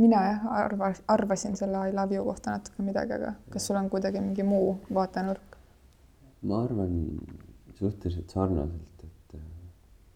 [0.02, 3.90] mina jah arva, arvasin selle I love you kohta natuke midagi, aga kas sul on
[3.90, 5.58] kuidagi mingi muu vaatenurk?
[6.42, 6.96] ma arvan
[7.80, 8.88] suhteliselt sarnaselt,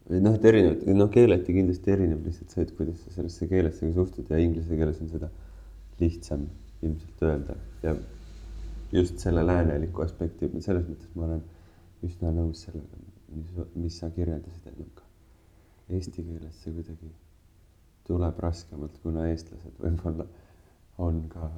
[0.06, 3.90] või noh, et erinevad, noh, keeleti kindlasti erineb lihtsalt see, et kuidas sa sellesse keelesse
[3.94, 5.30] suhtud ja inglise keeles on seda
[6.00, 6.46] lihtsam
[6.86, 7.96] ilmselt öelda ja
[8.92, 11.42] just selle lääneliku aspekti, selles mõttes ma olen
[12.06, 13.02] üsna nõus sellega,
[13.34, 15.06] mis, mis sa kirjeldasid ennem ka.
[15.96, 17.10] Eesti keeles see kuidagi
[18.06, 20.26] tuleb raskemalt, kuna eestlased võib-olla
[21.02, 21.50] on ka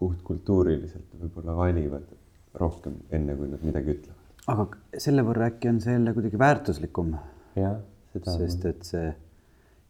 [0.00, 2.10] puhtkultuuriliselt võib-olla valivad
[2.58, 4.23] rohkem, enne kui nad midagi ütlevad.
[4.50, 4.66] Aga
[5.00, 7.14] selle võrra äkki on see jälle kuidagi väärtuslikum?
[7.56, 7.78] jah,
[8.12, 8.36] seda.
[8.38, 9.10] sest et see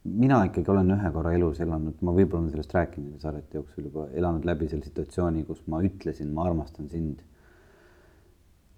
[0.05, 3.87] mina ikkagi olen ühe korra elus elanud, ma võib-olla olen sellest rääkinud nende saadete jooksul
[3.89, 7.23] juba, elanud läbi selle situatsiooni, kus ma ütlesin, ma armastan sind.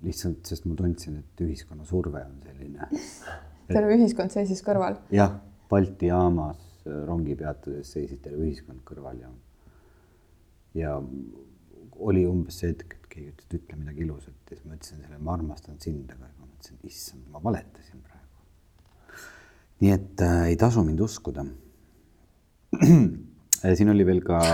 [0.06, 2.88] lihtsalt, sest ma tundsin, et ühiskonna surve on selline
[3.76, 5.00] terve ühiskond seisis kõrval?
[5.14, 9.32] jah, Balti jaamas rongipeatuses seisid terve ühiskond kõrval ja,
[10.78, 10.94] ja
[11.98, 15.02] oli umbes see hetk, et keegi ütles, et ütle midagi ilusat ja siis ma ütlesin
[15.02, 18.26] sellele, ma armastan sind, aga ma mõtlesin, issand, ma valetasin praegu
[19.84, 21.46] nii et äh, ei tasu mind uskuda
[23.78, 24.40] siin oli veel ka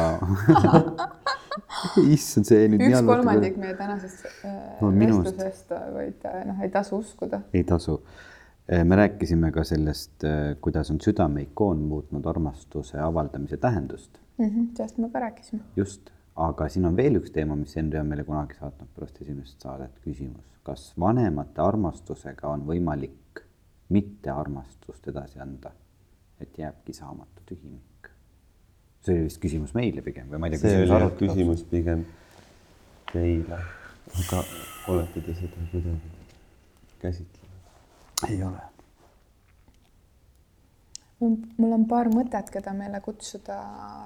[2.16, 2.84] issand, see nüüd.
[2.88, 7.43] üks kolmandik meie tänasest äh, no, vestlusest, vaid äh, noh, ei tasu uskuda.
[7.53, 7.99] ei tasu.
[8.72, 10.26] Äh, me rääkisime ka sellest,
[10.64, 14.45] kuidas on südameikoon muutnud armastuse avaldamise tähendust mm.
[14.45, 15.61] -hmm, sellest me ka rääkisime.
[15.76, 19.61] just, aga siin on veel üks teema, mis Henri on meile kunagi saatnud pärast esimest
[19.61, 23.43] saadet, küsimus, kas vanemate armastusega on võimalik
[23.93, 25.73] mittearmastust edasi anda,
[26.41, 28.09] et jääbki saamatu tühimik.
[29.03, 30.61] see oli vist küsimus meile pigem või ma ei tea.
[30.63, 32.05] see oli jah küsimus pigem
[33.11, 33.59] teile,
[34.23, 34.43] aga
[34.89, 36.13] olete te seda kuidagi
[37.03, 38.29] käsitlenud?
[38.29, 38.72] ei ole.
[41.57, 43.57] Mul on paar mõtet, keda meile kutsuda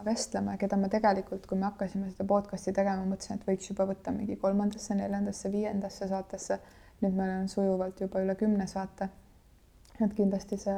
[0.05, 4.13] vestlema, keda me tegelikult, kui me hakkasime seda podcast'i tegema, mõtlesin, et võiks juba võtta
[4.15, 6.59] mingi kolmandasse, neljandasse, viiendasse saatesse.
[7.01, 9.09] nüüd meil on sujuvalt juba üle kümne saate
[10.05, 10.77] et kindlasti see.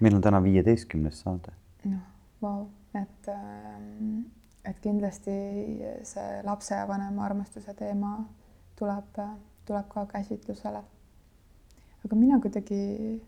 [0.00, 1.52] meil on täna viieteistkümnes saade.
[1.90, 2.06] noh,
[2.42, 4.24] vau, et, ähm,
[4.64, 5.34] et kindlasti
[6.06, 8.16] see lapse ja vanema armastuse teema
[8.78, 9.20] tuleb,
[9.66, 10.82] tuleb ka käsitlusele.
[12.04, 13.22] aga mina kuidagi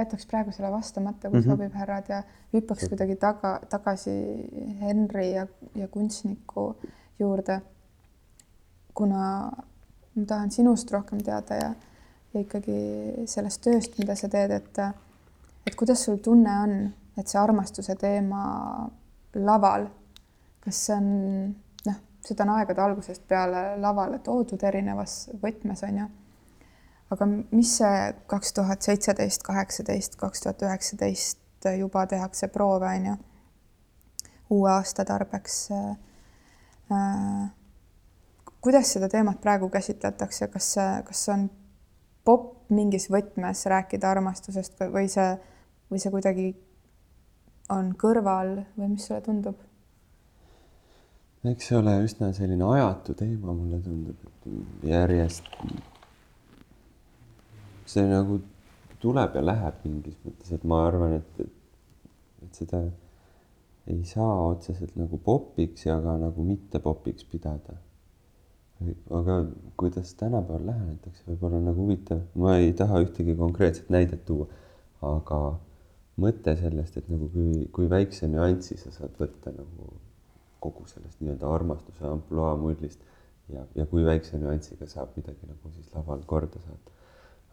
[0.00, 1.50] jätaks praegu selle vastamata, kui mm -hmm.
[1.50, 2.22] sobib, härrad, ja
[2.54, 4.10] hüppaks kuidagi taga, tagasi
[4.80, 6.76] Henri ja, ja kunstniku
[7.18, 7.60] juurde.
[8.94, 9.50] kuna
[10.14, 11.74] ma tahan sinust rohkem teada ja,
[12.34, 12.78] ja ikkagi
[13.26, 14.78] sellest tööst, mida sa teed, et,
[15.66, 18.88] et kuidas sul tunne on, et see armastuse teema
[19.34, 19.86] laval,
[20.64, 21.10] kas see on
[21.86, 26.08] noh, seda on aegade algusest peale lavale toodud erinevas võtmes on ju
[27.10, 33.14] aga mis see kaks tuhat seitseteist, kaheksateist, kaks tuhat üheksateist juba tehakse proove, on ju,
[34.56, 37.46] uue aasta tarbeks äh,.
[38.60, 40.74] kuidas seda teemat praegu käsitletakse, kas
[41.06, 41.48] kas see on
[42.26, 45.34] popp mingis võtmes rääkida armastusest või see,
[45.90, 46.46] või see kuidagi
[47.70, 49.62] on kõrval või mis sulle tundub?
[51.46, 55.46] eks see ole üsna selline ajatu teema, mulle tundub, et järjest
[57.90, 58.40] see nagu
[59.02, 61.50] tuleb ja läheb mingis mõttes, et ma arvan, et,
[62.44, 62.82] et seda
[63.86, 67.76] ei saa otseselt nagu popiks ja ka nagu mitte popiks pidada.
[69.18, 69.36] aga
[69.80, 74.48] kuidas tänapäeval lähenetakse, võib-olla nagu huvitav, ma ei taha ühtegi konkreetset näidet tuua,
[75.00, 75.38] aga
[76.20, 79.94] mõte sellest, et nagu kui, kui väikse nüansi sa saad võtta nagu
[80.60, 83.00] kogu sellest nii-öelda armastuse ampluaa mullist
[83.52, 86.95] ja, ja kui väikse nüansiga saab midagi nagu siis laval korda saata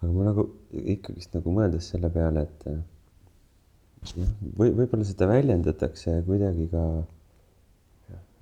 [0.03, 0.47] aga ma nagu
[0.95, 6.83] ikkagist nagu mõeldes selle peale, et jah, või võib-olla seda väljendatakse kuidagi ka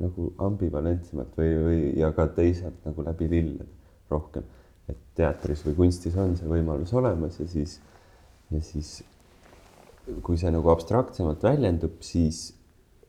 [0.01, 3.69] nagu ambivalentsemalt või, või ja ka teisalt nagu läbi lillede
[4.09, 4.43] rohkem.
[4.89, 7.77] et teatris või kunstis on see võimalus olemas ja siis,
[8.51, 9.03] ja siis
[10.25, 12.49] kui see nagu abstraktsemalt väljendub, siis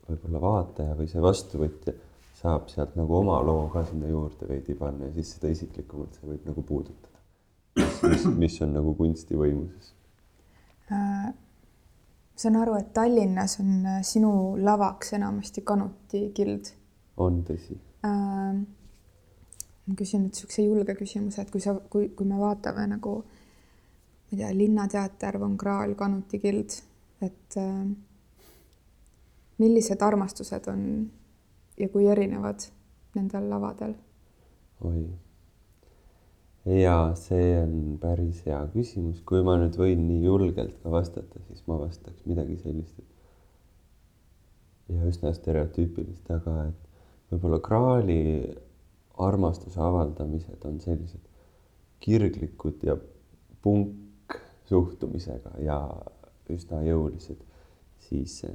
[0.06, 1.96] võib-olla vaataja või see vastuvõtja
[2.42, 6.28] saab sealt nagu oma loo ka sinna juurde veidi panna ja siis seda isiklikumalt see
[6.28, 7.21] võib nagu puudutada
[8.08, 9.92] mis, mis on nagu kunsti võimuses?
[10.92, 11.32] Äh,
[12.36, 16.72] saan aru, et Tallinnas on äh, sinu lavaks enamasti Kanuti kild.
[17.16, 17.76] on tõsi
[18.06, 18.62] äh,?
[19.82, 24.30] ma küsin nüüd niisuguse julge küsimuse, et kui sa, kui, kui me vaatame nagu ma
[24.32, 26.76] ei tea, Linnateater, Von Krahl, Kanuti kild,
[27.20, 27.82] et äh,
[29.58, 30.86] millised armastused on
[31.78, 32.64] ja kui erinevad
[33.16, 33.94] nendel lavadel?
[34.82, 35.04] oi
[36.66, 41.64] ja see on päris hea küsimus, kui ma nüüd võin nii julgelt ka vastata, siis
[41.66, 43.12] ma vastaks midagi sellist, et
[44.92, 46.80] ja üsna stereotüüpilist, aga et
[47.32, 48.20] võib-olla Kraali
[49.22, 51.20] armastuse avaldamised on sellised
[52.02, 52.96] kirglikud ja
[53.62, 55.78] punksuhtumisega ja
[56.52, 57.40] üsna jõulised,
[58.08, 58.54] siis äh,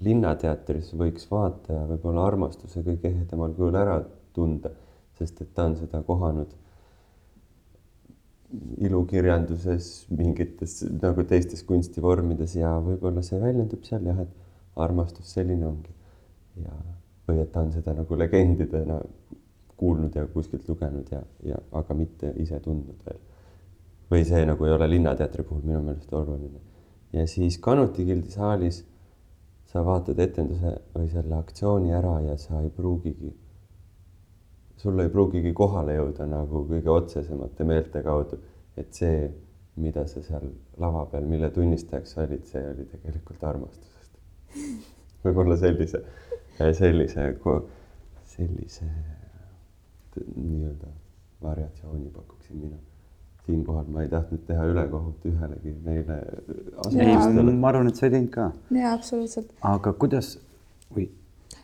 [0.00, 4.00] Linnateatris võiks vaataja võib-olla armastuse kõige ehedamal kujul ära
[4.34, 4.70] tunda,
[5.18, 6.50] sest et ta on seda kohanud
[8.82, 15.92] ilukirjanduses, mingites nagu teistes kunstivormides ja võib-olla see väljendub seal jah, et armastus selline ongi.
[16.64, 16.74] ja,
[17.28, 18.98] või et ta on seda nagu legendidena
[19.80, 23.20] kuulnud ja kuskilt lugenud ja, ja aga mitte ise tundnud veel.
[24.10, 26.60] või see nagu ei ole Linnateatri puhul minu meelest oluline.
[27.12, 28.82] ja siis Kanuti gildi saalis
[29.70, 33.30] sa vaatad etenduse või selle aktsiooni ära ja sa ei pruugigi
[34.80, 38.38] sul ei pruugigi kohale jõuda nagu kõige otsesemate meelte kaudu,
[38.80, 39.28] et see,
[39.80, 40.46] mida sa seal
[40.80, 44.16] lava peal, mille tunnistajaks olid, see oli tegelikult armastusest.
[45.24, 46.00] võib-olla sellise,
[46.56, 47.26] sellise,
[48.32, 48.88] sellise
[50.36, 50.94] nii-öelda
[51.42, 52.76] variatsiooni pakuksin mina.
[53.46, 56.18] siinkohal ma ei tahtnud teha ülekohut ühelegi neile.
[57.52, 58.50] ma arvan, et sa ei teinud ka.
[58.76, 59.52] jaa, absoluutselt.
[59.62, 60.34] aga kuidas
[60.96, 61.08] või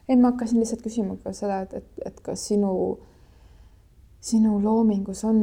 [0.08, 2.72] ei, ma hakkasin lihtsalt küsima ka seda, et, et, et kas sinu,
[4.22, 5.42] sinu loomingus on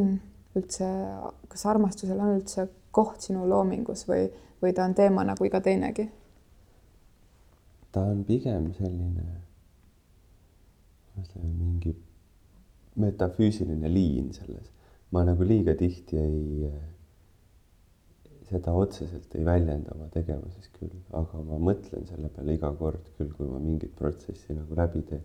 [0.55, 0.87] üldse,
[1.51, 4.27] kas armastusel on üldse koht sinu loomingus või,
[4.61, 6.09] või ta on teema nagu iga teinegi?
[7.93, 9.23] ta on pigem selline,
[11.21, 11.91] ütleme mingi
[12.97, 14.71] metafüüsiline liin selles.
[15.13, 16.71] ma nagu liiga tihti ei
[18.53, 23.31] seda otseselt ei väljenda oma tegevuses küll, aga ma mõtlen selle peale iga kord küll,
[23.37, 25.23] kui ma mingit protsessi nagu läbi teen.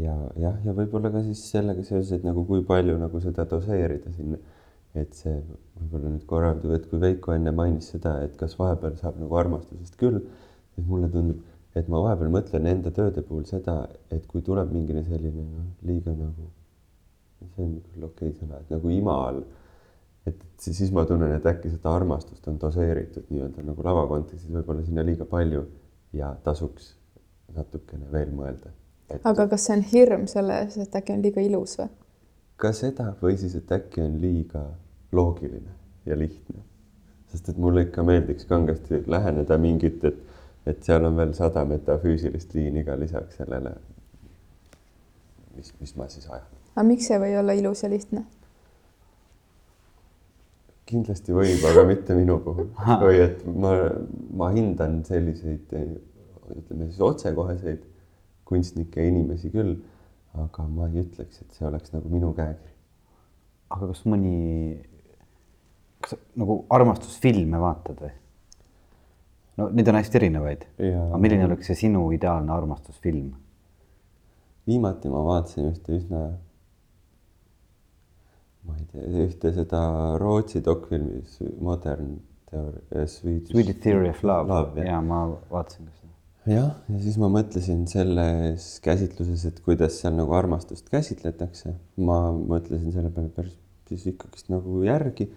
[0.00, 4.12] ja jah, ja võib-olla ka siis sellega seoses, et nagu kui palju nagu seda doseerida
[4.16, 4.40] sinna.
[4.94, 9.16] et see võib-olla nüüd korraldub, et kui Veiko enne mainis seda, et kas vahepeal saab
[9.20, 10.18] nagu armastusest küll,
[10.74, 11.40] siis mulle tundub,
[11.76, 16.12] et ma vahepeal mõtlen enda tööde puhul seda, et kui tuleb mingine selline noh, liiga
[16.12, 16.50] nagu,
[17.54, 19.40] see on küll okei okay sõna, et nagu ima all
[20.26, 24.84] et siis ma tunnen, et äkki seda armastust on doseeritud nii-öelda nagu lava kontekstis võib-olla
[24.86, 25.64] sinna liiga palju
[26.16, 26.94] ja tasuks
[27.56, 28.70] natukene veel mõelda
[29.10, 29.20] et....
[29.24, 31.88] aga kas see on hirm selle ees, et äkki on liiga ilus või?
[32.62, 34.66] ka seda või siis, et äkki on liiga
[35.12, 35.74] loogiline
[36.06, 36.62] ja lihtne.
[37.32, 40.20] sest et mulle ikka meeldiks kangesti läheneda mingit, et,
[40.66, 43.74] et seal on veel sada metafüüsilist liini ka lisaks sellele,
[45.56, 46.46] mis, mis ma siis ajan.
[46.76, 48.24] aga miks ei või olla ilus ja lihtne?
[50.92, 52.68] Kindlasti võib, aga mitte minu puhul.
[53.02, 53.72] või et ma,
[54.38, 55.72] ma hindan selliseid,
[56.52, 57.82] ütleme siis otsekoheseid
[58.48, 59.76] kunstnikke inimesi küll,
[60.38, 62.74] aga ma ei ütleks, et see oleks nagu minu käekiri.
[63.72, 64.34] aga kas mõni,
[66.04, 68.12] kas nagu armastusfilme vaatad või?
[69.60, 70.66] no neid on hästi erinevaid.
[70.80, 73.32] aga milline oleks see sinu ideaalne armastusfilm?
[74.68, 76.26] viimati ma vaatasin ühte üsna
[78.66, 79.80] ma ei tea, ühte seda
[80.20, 81.22] Rootsi dokfilmi
[81.60, 82.16] Modern
[82.50, 86.12] Theory, Swedish, Swedish Theory of Love, love, ja ma vaatasin ka seda.
[86.52, 92.94] jah, ja siis ma mõtlesin selles käsitluses, et kuidas seal nagu armastust käsitletakse, ma mõtlesin
[92.94, 93.56] selle peale päris
[93.92, 95.30] siis ikkagist nagu järgi.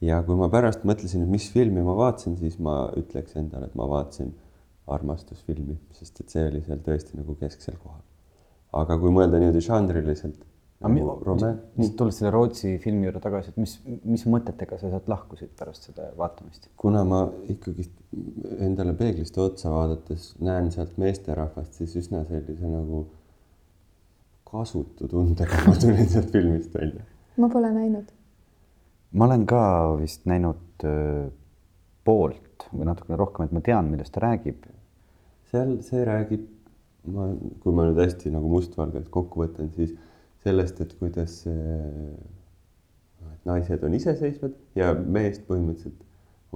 [0.00, 3.74] ja kui ma pärast mõtlesin, et mis filmi ma vaatasin, siis ma ütleks endale, et
[3.78, 4.30] ma vaatasin
[4.94, 8.04] armastusfilmi, sest et see oli seal tõesti nagu kesksel kohal.
[8.78, 10.44] aga kui mõelda niimoodi žanriliselt
[10.84, 11.94] nagu romant-.
[11.98, 13.74] tulles selle Rootsi filmi juurde tagasi, et mis,
[14.06, 16.68] mis mõtetega sa sealt lahkusid pärast seda vaatamist?
[16.78, 17.88] kuna ma ikkagi
[18.62, 23.06] endale peeglist otsa vaadates näen sealt meesterahvast, siis üsna sellise nagu
[24.48, 27.02] kasutu tundega ma tulin sealt filmist välja.
[27.36, 28.14] ma pole näinud.
[29.12, 29.62] ma olen ka
[29.98, 31.26] vist näinud äh,
[32.06, 34.62] poolt või natukene rohkem, et ma tean, millest ta räägib.
[35.50, 36.46] seal see räägib,
[37.10, 39.96] ma, kui ma nüüd hästi nagu mustvalgelt kokku võtan, siis
[40.48, 41.40] sellest, et kuidas
[43.28, 46.04] et naised on iseseisvad ja meest põhimõtteliselt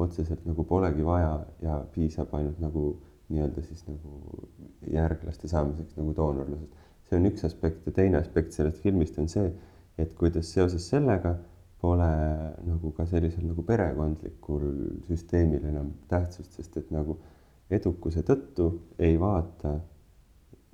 [0.03, 1.33] otseselt nagu polegi vaja
[1.63, 2.85] ja piisab ainult nagu
[3.33, 4.47] nii-öelda siis nagu
[4.93, 6.73] järglaste saamiseks nagu doonorlusest.
[7.09, 9.51] see on üks aspekt ja teine aspekt sellest filmist on see,
[10.01, 11.35] et kuidas seoses sellega
[11.83, 12.09] pole
[12.65, 14.69] nagu ka sellisel nagu perekondlikul
[15.09, 17.19] süsteemil enam tähtsust, sest et nagu
[17.73, 18.69] edukuse tõttu
[18.99, 19.79] ei vaata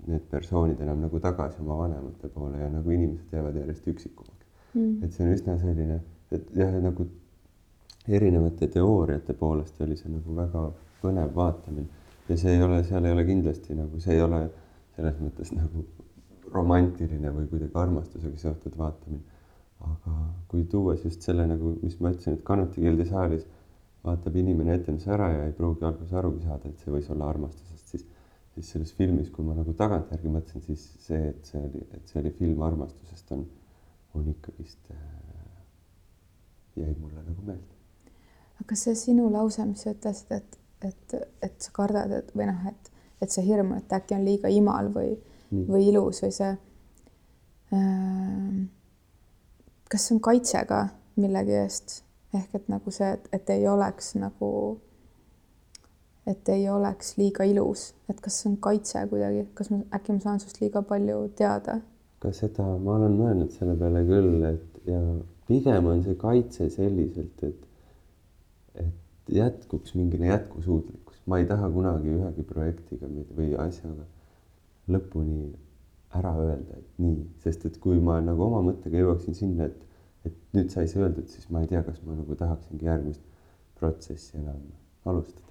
[0.06, 5.04] need persoonid enam nagu tagasi oma vanemate poole ja nagu inimesed jäävad järjest üksikumaks mm..
[5.04, 6.00] et see on üsna selline,
[6.32, 7.08] et jah, nagu
[8.08, 10.68] erinevate teooriate poolest oli see nagu väga
[11.02, 11.88] põnev vaatamine
[12.28, 14.42] ja see ei ole, seal ei ole kindlasti nagu, see ei ole
[14.96, 15.84] selles mõttes nagu
[16.52, 19.22] romantiline või kuidagi armastusega seotud vaatamine.
[19.78, 20.12] aga
[20.50, 23.44] kui tuues just selle nagu, mis ma ütlesin, et Kanuti gildi saalis
[24.04, 27.67] vaatab inimene etenduse ära ja ei pruugi alguses arugi saada, et see võis olla armastusest,
[28.58, 32.20] siis selles filmis, kui ma nagu tagantjärgi mõtlesin, siis see, et see oli, et see
[32.22, 33.44] oli film armastusest, on,
[34.18, 35.02] on ikkagist äh,,
[36.76, 37.76] jäi mulle nagu meelde.
[38.62, 40.58] aga see sinu lause, mis sa ütlesid, et,
[40.90, 42.90] et, et sa kardad, et või noh, et,
[43.22, 45.14] et see hirm, et äkki on liiga imal või,
[45.54, 46.50] või ilus või see
[47.78, 48.66] äh,.
[49.88, 50.82] kas see on kaitse ka
[51.16, 52.02] millegi eest
[52.36, 54.50] ehk et nagu see, et ei oleks nagu
[56.28, 60.24] et ei oleks liiga ilus, et kas see on kaitse kuidagi, kas ma äkki ma
[60.24, 61.78] saan sinust liiga palju teada?
[62.22, 65.00] ka seda ma olen mõelnud selle peale küll, et ja
[65.48, 72.44] pigem on see kaitse selliselt, et et jätkuks mingine jätkusuutlikkus, ma ei taha kunagi ühegi
[72.48, 74.06] projektiga või asjaga
[74.88, 75.48] lõpuni
[76.18, 79.82] ära öelda, et nii, sest et kui ma nagu oma mõttega jõuaksin sinna, et,
[80.28, 83.24] et nüüd sai see öeldud, siis ma ei tea, kas ma nagu tahaksingi järgmist
[83.78, 84.64] protsessi enam
[85.08, 85.47] alustada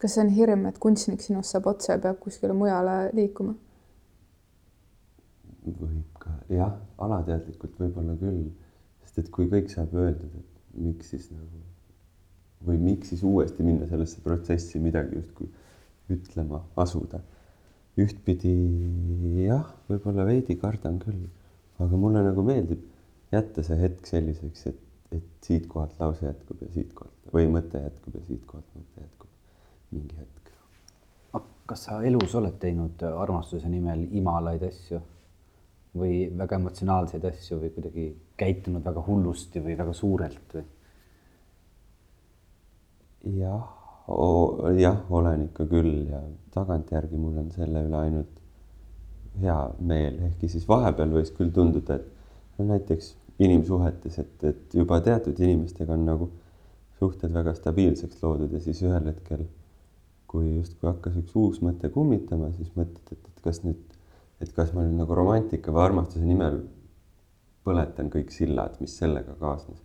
[0.00, 3.56] kas see on hirm, et kunstnik sinust saab otsa ja peab kuskile mujale liikuma?
[5.60, 6.72] võib ka jah,
[7.04, 8.46] alateadlikult võib-olla küll,
[9.04, 11.60] sest et kui kõik saab öeldud, et miks siis nagu
[12.66, 15.48] või miks siis uuesti minna sellesse protsessi midagi justkui
[16.12, 17.20] ütlema asuda.
[18.00, 18.52] ühtpidi
[19.44, 21.24] jah, võib-olla veidi kardan küll,
[21.82, 22.84] aga mulle nagu meeldib
[23.34, 24.82] jätta see hetk selliseks, et,
[25.18, 29.19] et siitkohalt lause jätkub ja siitkohalt või mõte jätkub ja siitkohalt mõte jätkub
[29.90, 30.52] mingi hetk.
[31.70, 34.98] kas sa elus oled teinud armastuse nimel imalaid asju
[36.00, 38.06] või väga emotsionaalseid asju või kuidagi
[38.38, 40.64] käitunud väga hullusti või väga suurelt või?
[43.38, 43.70] jah,
[44.80, 46.22] jah, olen ikka küll ja
[46.54, 48.38] tagantjärgi mul on selle üle ainult
[49.40, 54.98] hea meel, ehkki siis vahepeal võis küll tunduda, et no näiteks inimsuhetes, et, et juba
[55.04, 56.30] teatud inimestega on nagu
[56.98, 59.46] suhted väga stabiilseks loodud ja siis ühel hetkel
[60.30, 63.80] kui justkui hakkas üks uus mõte kummitama, siis mõtled, et, et kas nüüd,
[64.42, 66.60] et kas ma nüüd nagu romantika või armastuse nimel
[67.66, 69.82] põletan kõik sillad, mis sellega kaasnes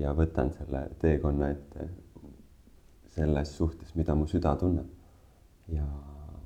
[0.00, 1.88] ja võtan selle teekonna ette
[3.14, 4.90] selles suhtes, mida mu süda tunneb.
[5.70, 5.86] ja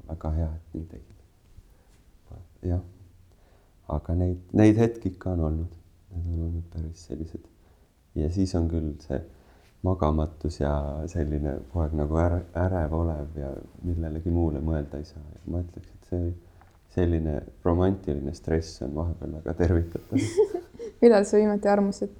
[0.09, 1.17] väga hea, et nii tegin.
[2.69, 2.83] jah,
[3.97, 5.79] aga neid, neid hetki ikka on olnud,
[6.13, 7.49] need on olnud päris sellised
[8.19, 9.19] ja siis on küll see
[9.89, 10.73] magamatus ja
[11.11, 13.51] selline kogu aeg nagu äre, ärev olev ja
[13.83, 15.25] millelegi muule mõelda ei saa.
[15.49, 16.31] ma ütleks, et see
[16.95, 20.19] selline romantiline stress on vahepeal väga tervitatav
[21.03, 22.11] millal sa viimati armusid?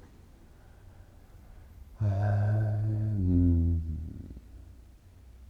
[1.99, 3.79] Mm.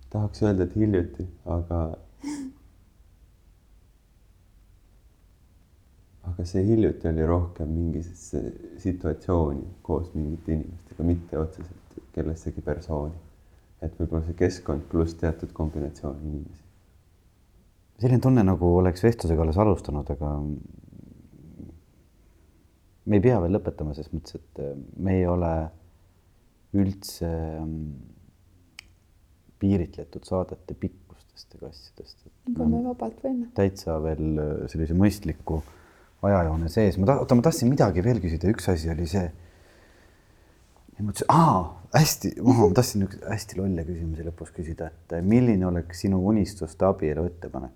[0.10, 1.82] tahaks öelda, et hiljuti, aga
[6.32, 8.42] aga see hiljuti oli rohkem mingisse
[8.82, 11.89] situatsiooni koos mingite inimestega, mitte otseselt
[12.20, 13.16] kellessegi persooni.
[13.80, 16.64] et võib-olla see keskkond pluss teatud kombinatsioon inimesi.
[18.00, 20.36] selline tunne, nagu oleks vestlusega alles alustanud, aga
[23.10, 24.64] me ei pea veel lõpetama, ses mõttes, et
[25.00, 25.54] me ei ole
[26.78, 27.30] üldse
[29.60, 32.28] piiritletud saadete pikkustest ega asjadest.
[32.52, 33.50] aga me vabalt võime.
[33.58, 34.42] täitsa veel
[34.72, 35.64] sellise mõistliku
[36.28, 39.26] ajajoone sees, ma ta-, oota, ma tahtsin midagi veel küsida, üks asi oli see.
[40.96, 45.68] ja ma ütlesin, aa, hästi, ma tahtsin üks hästi lolle küsimusi lõpus küsida, et milline
[45.70, 47.76] oleks sinu unistuste abielu ettepanek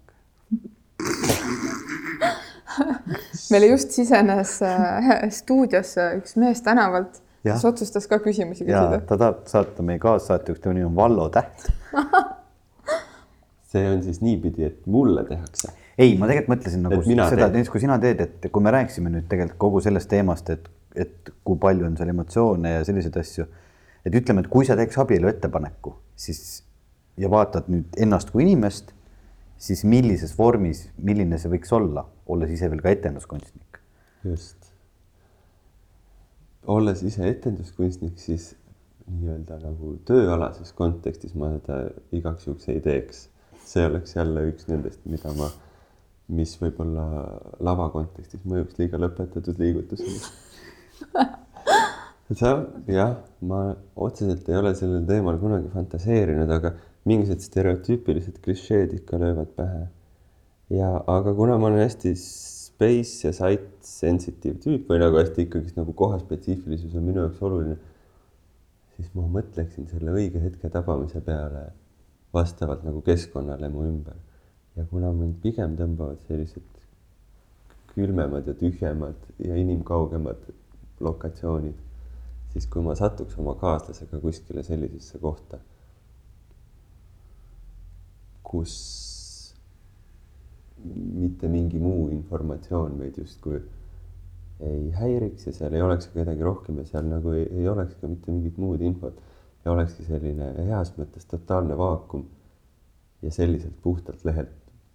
[3.53, 9.01] meile just sisenes äh, stuudiosse üks mees tänavalt, kes otsustas ka küsimusi küsida.
[9.07, 11.69] ta tahab saata meie kaassaatejuht, tema nimi on Vallo Täht
[13.73, 17.81] see on siis niipidi, et mulle tehakse ei, ma tegelikult mõtlesin nagu seda, et kui
[17.83, 21.85] sina teed, et kui me rääkisime nüüd tegelikult kogu sellest teemast, et, et kui palju
[21.85, 23.45] on seal emotsioone ja selliseid asju.
[24.05, 26.63] Et ütleme, et kui sa teeks abielu ettepaneku, siis
[27.17, 28.91] ja vaatad nüüd ennast kui inimest,
[29.61, 33.79] siis millises vormis, milline see võiks olla, olles ise veel ka etenduskunstnik?
[34.23, 34.71] just.
[36.67, 38.53] olles ise etenduskunstnik, siis
[39.11, 41.81] nii-öelda nagu tööalases kontekstis ma seda
[42.15, 43.27] igaks juhuks ei teeks.
[43.63, 45.49] see oleks jälle üks nendest, mida ma
[46.33, 47.05] mis võib-olla
[47.63, 50.19] lava kontekstis mõjuks liiga lõpetatud liigutusele
[52.31, 52.53] see
[52.95, 56.73] jah, ma otseselt ei ole sellel teemal kunagi fantaseerinud, aga
[57.09, 59.87] mingisugused stereotüüpilised klišeed ikka löövad pähe.
[60.69, 65.77] ja, aga kuna ma olen hästi space ja site sensitive tüüp või nagu hästi ikkagist
[65.77, 67.77] nagu kohaspetsiifilisus on minu jaoks oluline,
[68.95, 71.67] siis ma mõtleksin selle õige hetke tabamise peale
[72.33, 74.17] vastavalt nagu keskkonnale mu ümber
[74.77, 76.65] ja kuna mind pigem tõmbavad sellised
[77.93, 80.47] külmemad ja tühjemad ja inimkaugemad
[81.03, 81.75] lokatsioonid,
[82.53, 85.59] siis kui ma satuks oma kaaslasega kuskile sellisesse kohta,
[88.43, 88.75] kus
[90.83, 93.61] mitte mingi muu informatsioon meid justkui
[94.63, 98.07] ei häiriks ja seal ei oleks kedagi rohkem ja seal nagu ei, ei oleks ka
[98.07, 99.17] mitte mingit muud infot
[99.65, 102.27] ja olekski selline heas mõttes totaalne vaakum
[103.23, 104.51] ja selliselt puhtalt lehelt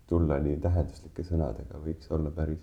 [0.08, 2.60] tulla nii tähenduslike sõnadega, võiks olla päris,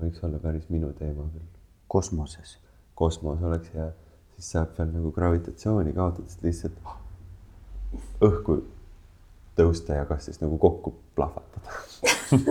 [0.00, 1.46] võiks olla päris minu teema küll.
[1.88, 2.58] kosmoses?
[3.00, 3.88] Kosmos oleks hea,
[4.36, 6.76] siis saab veel nagu gravitatsiooni kaotades lihtsalt
[8.24, 8.60] õhku
[9.58, 11.78] tõusta ja kas siis nagu kokku plahvatada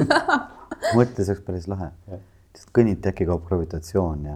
[0.97, 1.91] mõtle, see oleks päris lahe.
[2.09, 4.35] lihtsalt kõnnid äkki kaob gravitatsioon ja.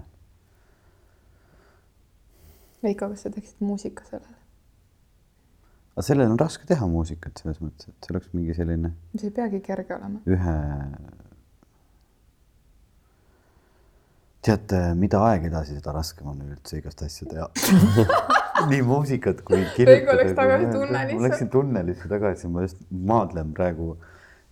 [2.83, 4.39] Veiko, kas sa teeksid muusika sellele?
[5.93, 8.93] aga sellel on raske teha muusikat selles mõttes, et see oleks mingi selline.
[9.15, 10.23] see ei peagi kerge olema.
[10.25, 10.55] ühe.
[14.43, 17.49] Tead, mida aeg edasi, seda raskem on üldse igast asju teha
[18.69, 20.19] nii muusikat kui kirjutada.
[20.21, 21.19] Läks tagasi tunnelisse.
[21.19, 22.83] ma läksin tunnelisse tagasi, ma just
[23.13, 23.95] maadlen praegu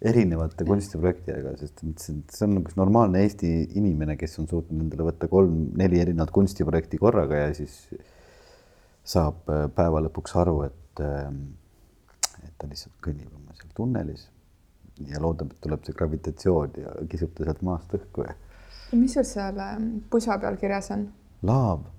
[0.01, 6.01] erinevate kunstiprojektidega, sest see on üks normaalne Eesti inimene, kes on suutnud endale võtta kolm-neli
[6.01, 7.83] erinevat kunstiprojekti korraga ja siis
[9.05, 9.45] saab
[9.75, 11.41] päeva lõpuks aru, et et, ähm,
[12.43, 14.27] et ta lihtsalt kõnnib oma seal tunnelis
[15.07, 18.35] ja loodab, et tuleb see gravitatsioon ja kisub ta sealt maast õhku ja.
[18.91, 21.07] Mis sul seal ähm, pusa peal kirjas on?
[21.41, 21.89] Love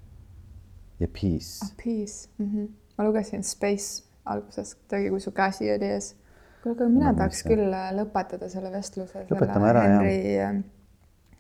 [1.01, 1.70] ja peace ah,.
[1.85, 2.69] Peace mm, -hmm.
[2.98, 6.16] ma lugesin space alguses kuidagi, kui su käsi oli ees.
[6.62, 9.24] kuule, aga mina no, tahaks küll äh, lõpetada selle vestluse.
[9.31, 10.05] lõpetame ära, jah.
[10.48, 10.60] Ähm,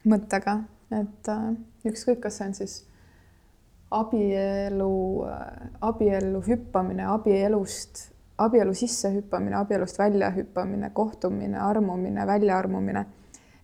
[0.04, 0.56] mõttega,
[0.90, 1.52] et äh,
[1.86, 2.74] ükskõik, kas see on siis
[3.92, 5.26] abielu,
[5.80, 8.08] abiellu hüppamine, abielust,
[8.38, 13.04] abielu sisse hüppamine, abielust välja hüppamine, kohtumine, armumine, väljaarmumine,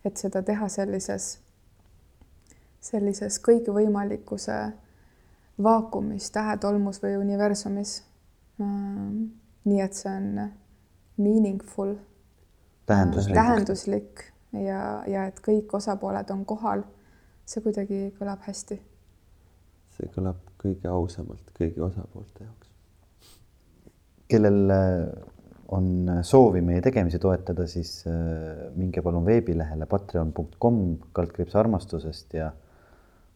[0.05, 1.39] et seda teha sellises,
[2.81, 4.57] sellises kõigivõimalikkuse
[5.63, 8.03] vaakumis, tähetolmus või universumis.
[8.59, 10.49] nii et see on
[11.17, 11.95] meaningful,
[12.85, 14.23] tähenduslik, tähenduslik
[14.53, 16.83] ja, ja et kõik osapooled on kohal.
[17.45, 18.79] see kuidagi kõlab hästi
[19.99, 22.71] see kõlab kõige ausamalt kõigi osapoolte jaoks.
[24.29, 25.03] kellel äh,
[25.75, 30.81] on soovi meie tegemisi toetada, siis äh, minge palun veebilehele patreon.com
[31.15, 32.51] kaldkriips armastusest ja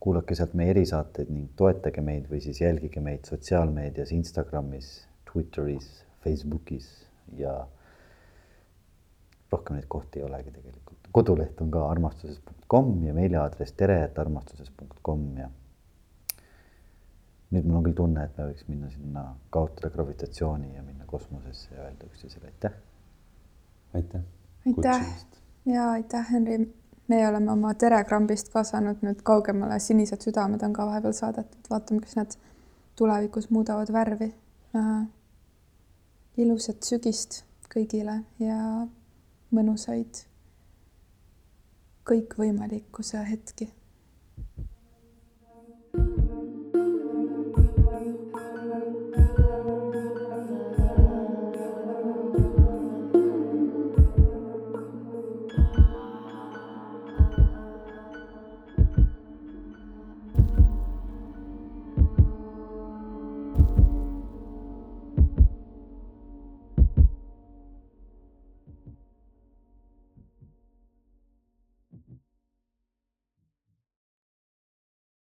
[0.03, 4.89] kuulake sealt meie erisaateid ning toetage meid või siis jälgige meid sotsiaalmeedias Instagramis,
[5.29, 5.87] Twitteris,
[6.25, 6.89] Facebookis
[7.39, 7.53] ja
[9.51, 10.99] rohkem neid kohti ei olegi tegelikult.
[11.11, 15.49] koduleht on ka armastuses.com ja meiliaadress tere.armastuses.com ja
[17.53, 21.75] nüüd mul on küll tunne, et me võiks minna sinna, kaotada gravitatsiooni ja minna kosmosesse
[21.75, 22.79] ja öelda üksteisele aitäh.
[23.93, 24.21] aitäh.
[24.67, 25.11] aitäh
[25.65, 26.82] ja aitäh, Henri.
[27.07, 32.01] Meie oleme oma Telegrambist ka saanud nüüd kaugemale, Sinised südamed on ka vahepeal saadetud, vaatame,
[32.01, 32.35] kas need
[32.99, 34.31] tulevikus muudavad värvi
[34.75, 35.05] äh,.
[36.37, 37.43] ilusat sügist
[37.73, 38.59] kõigile ja
[39.53, 40.25] mõnusaid
[42.09, 43.69] kõikvõimalikkuse hetki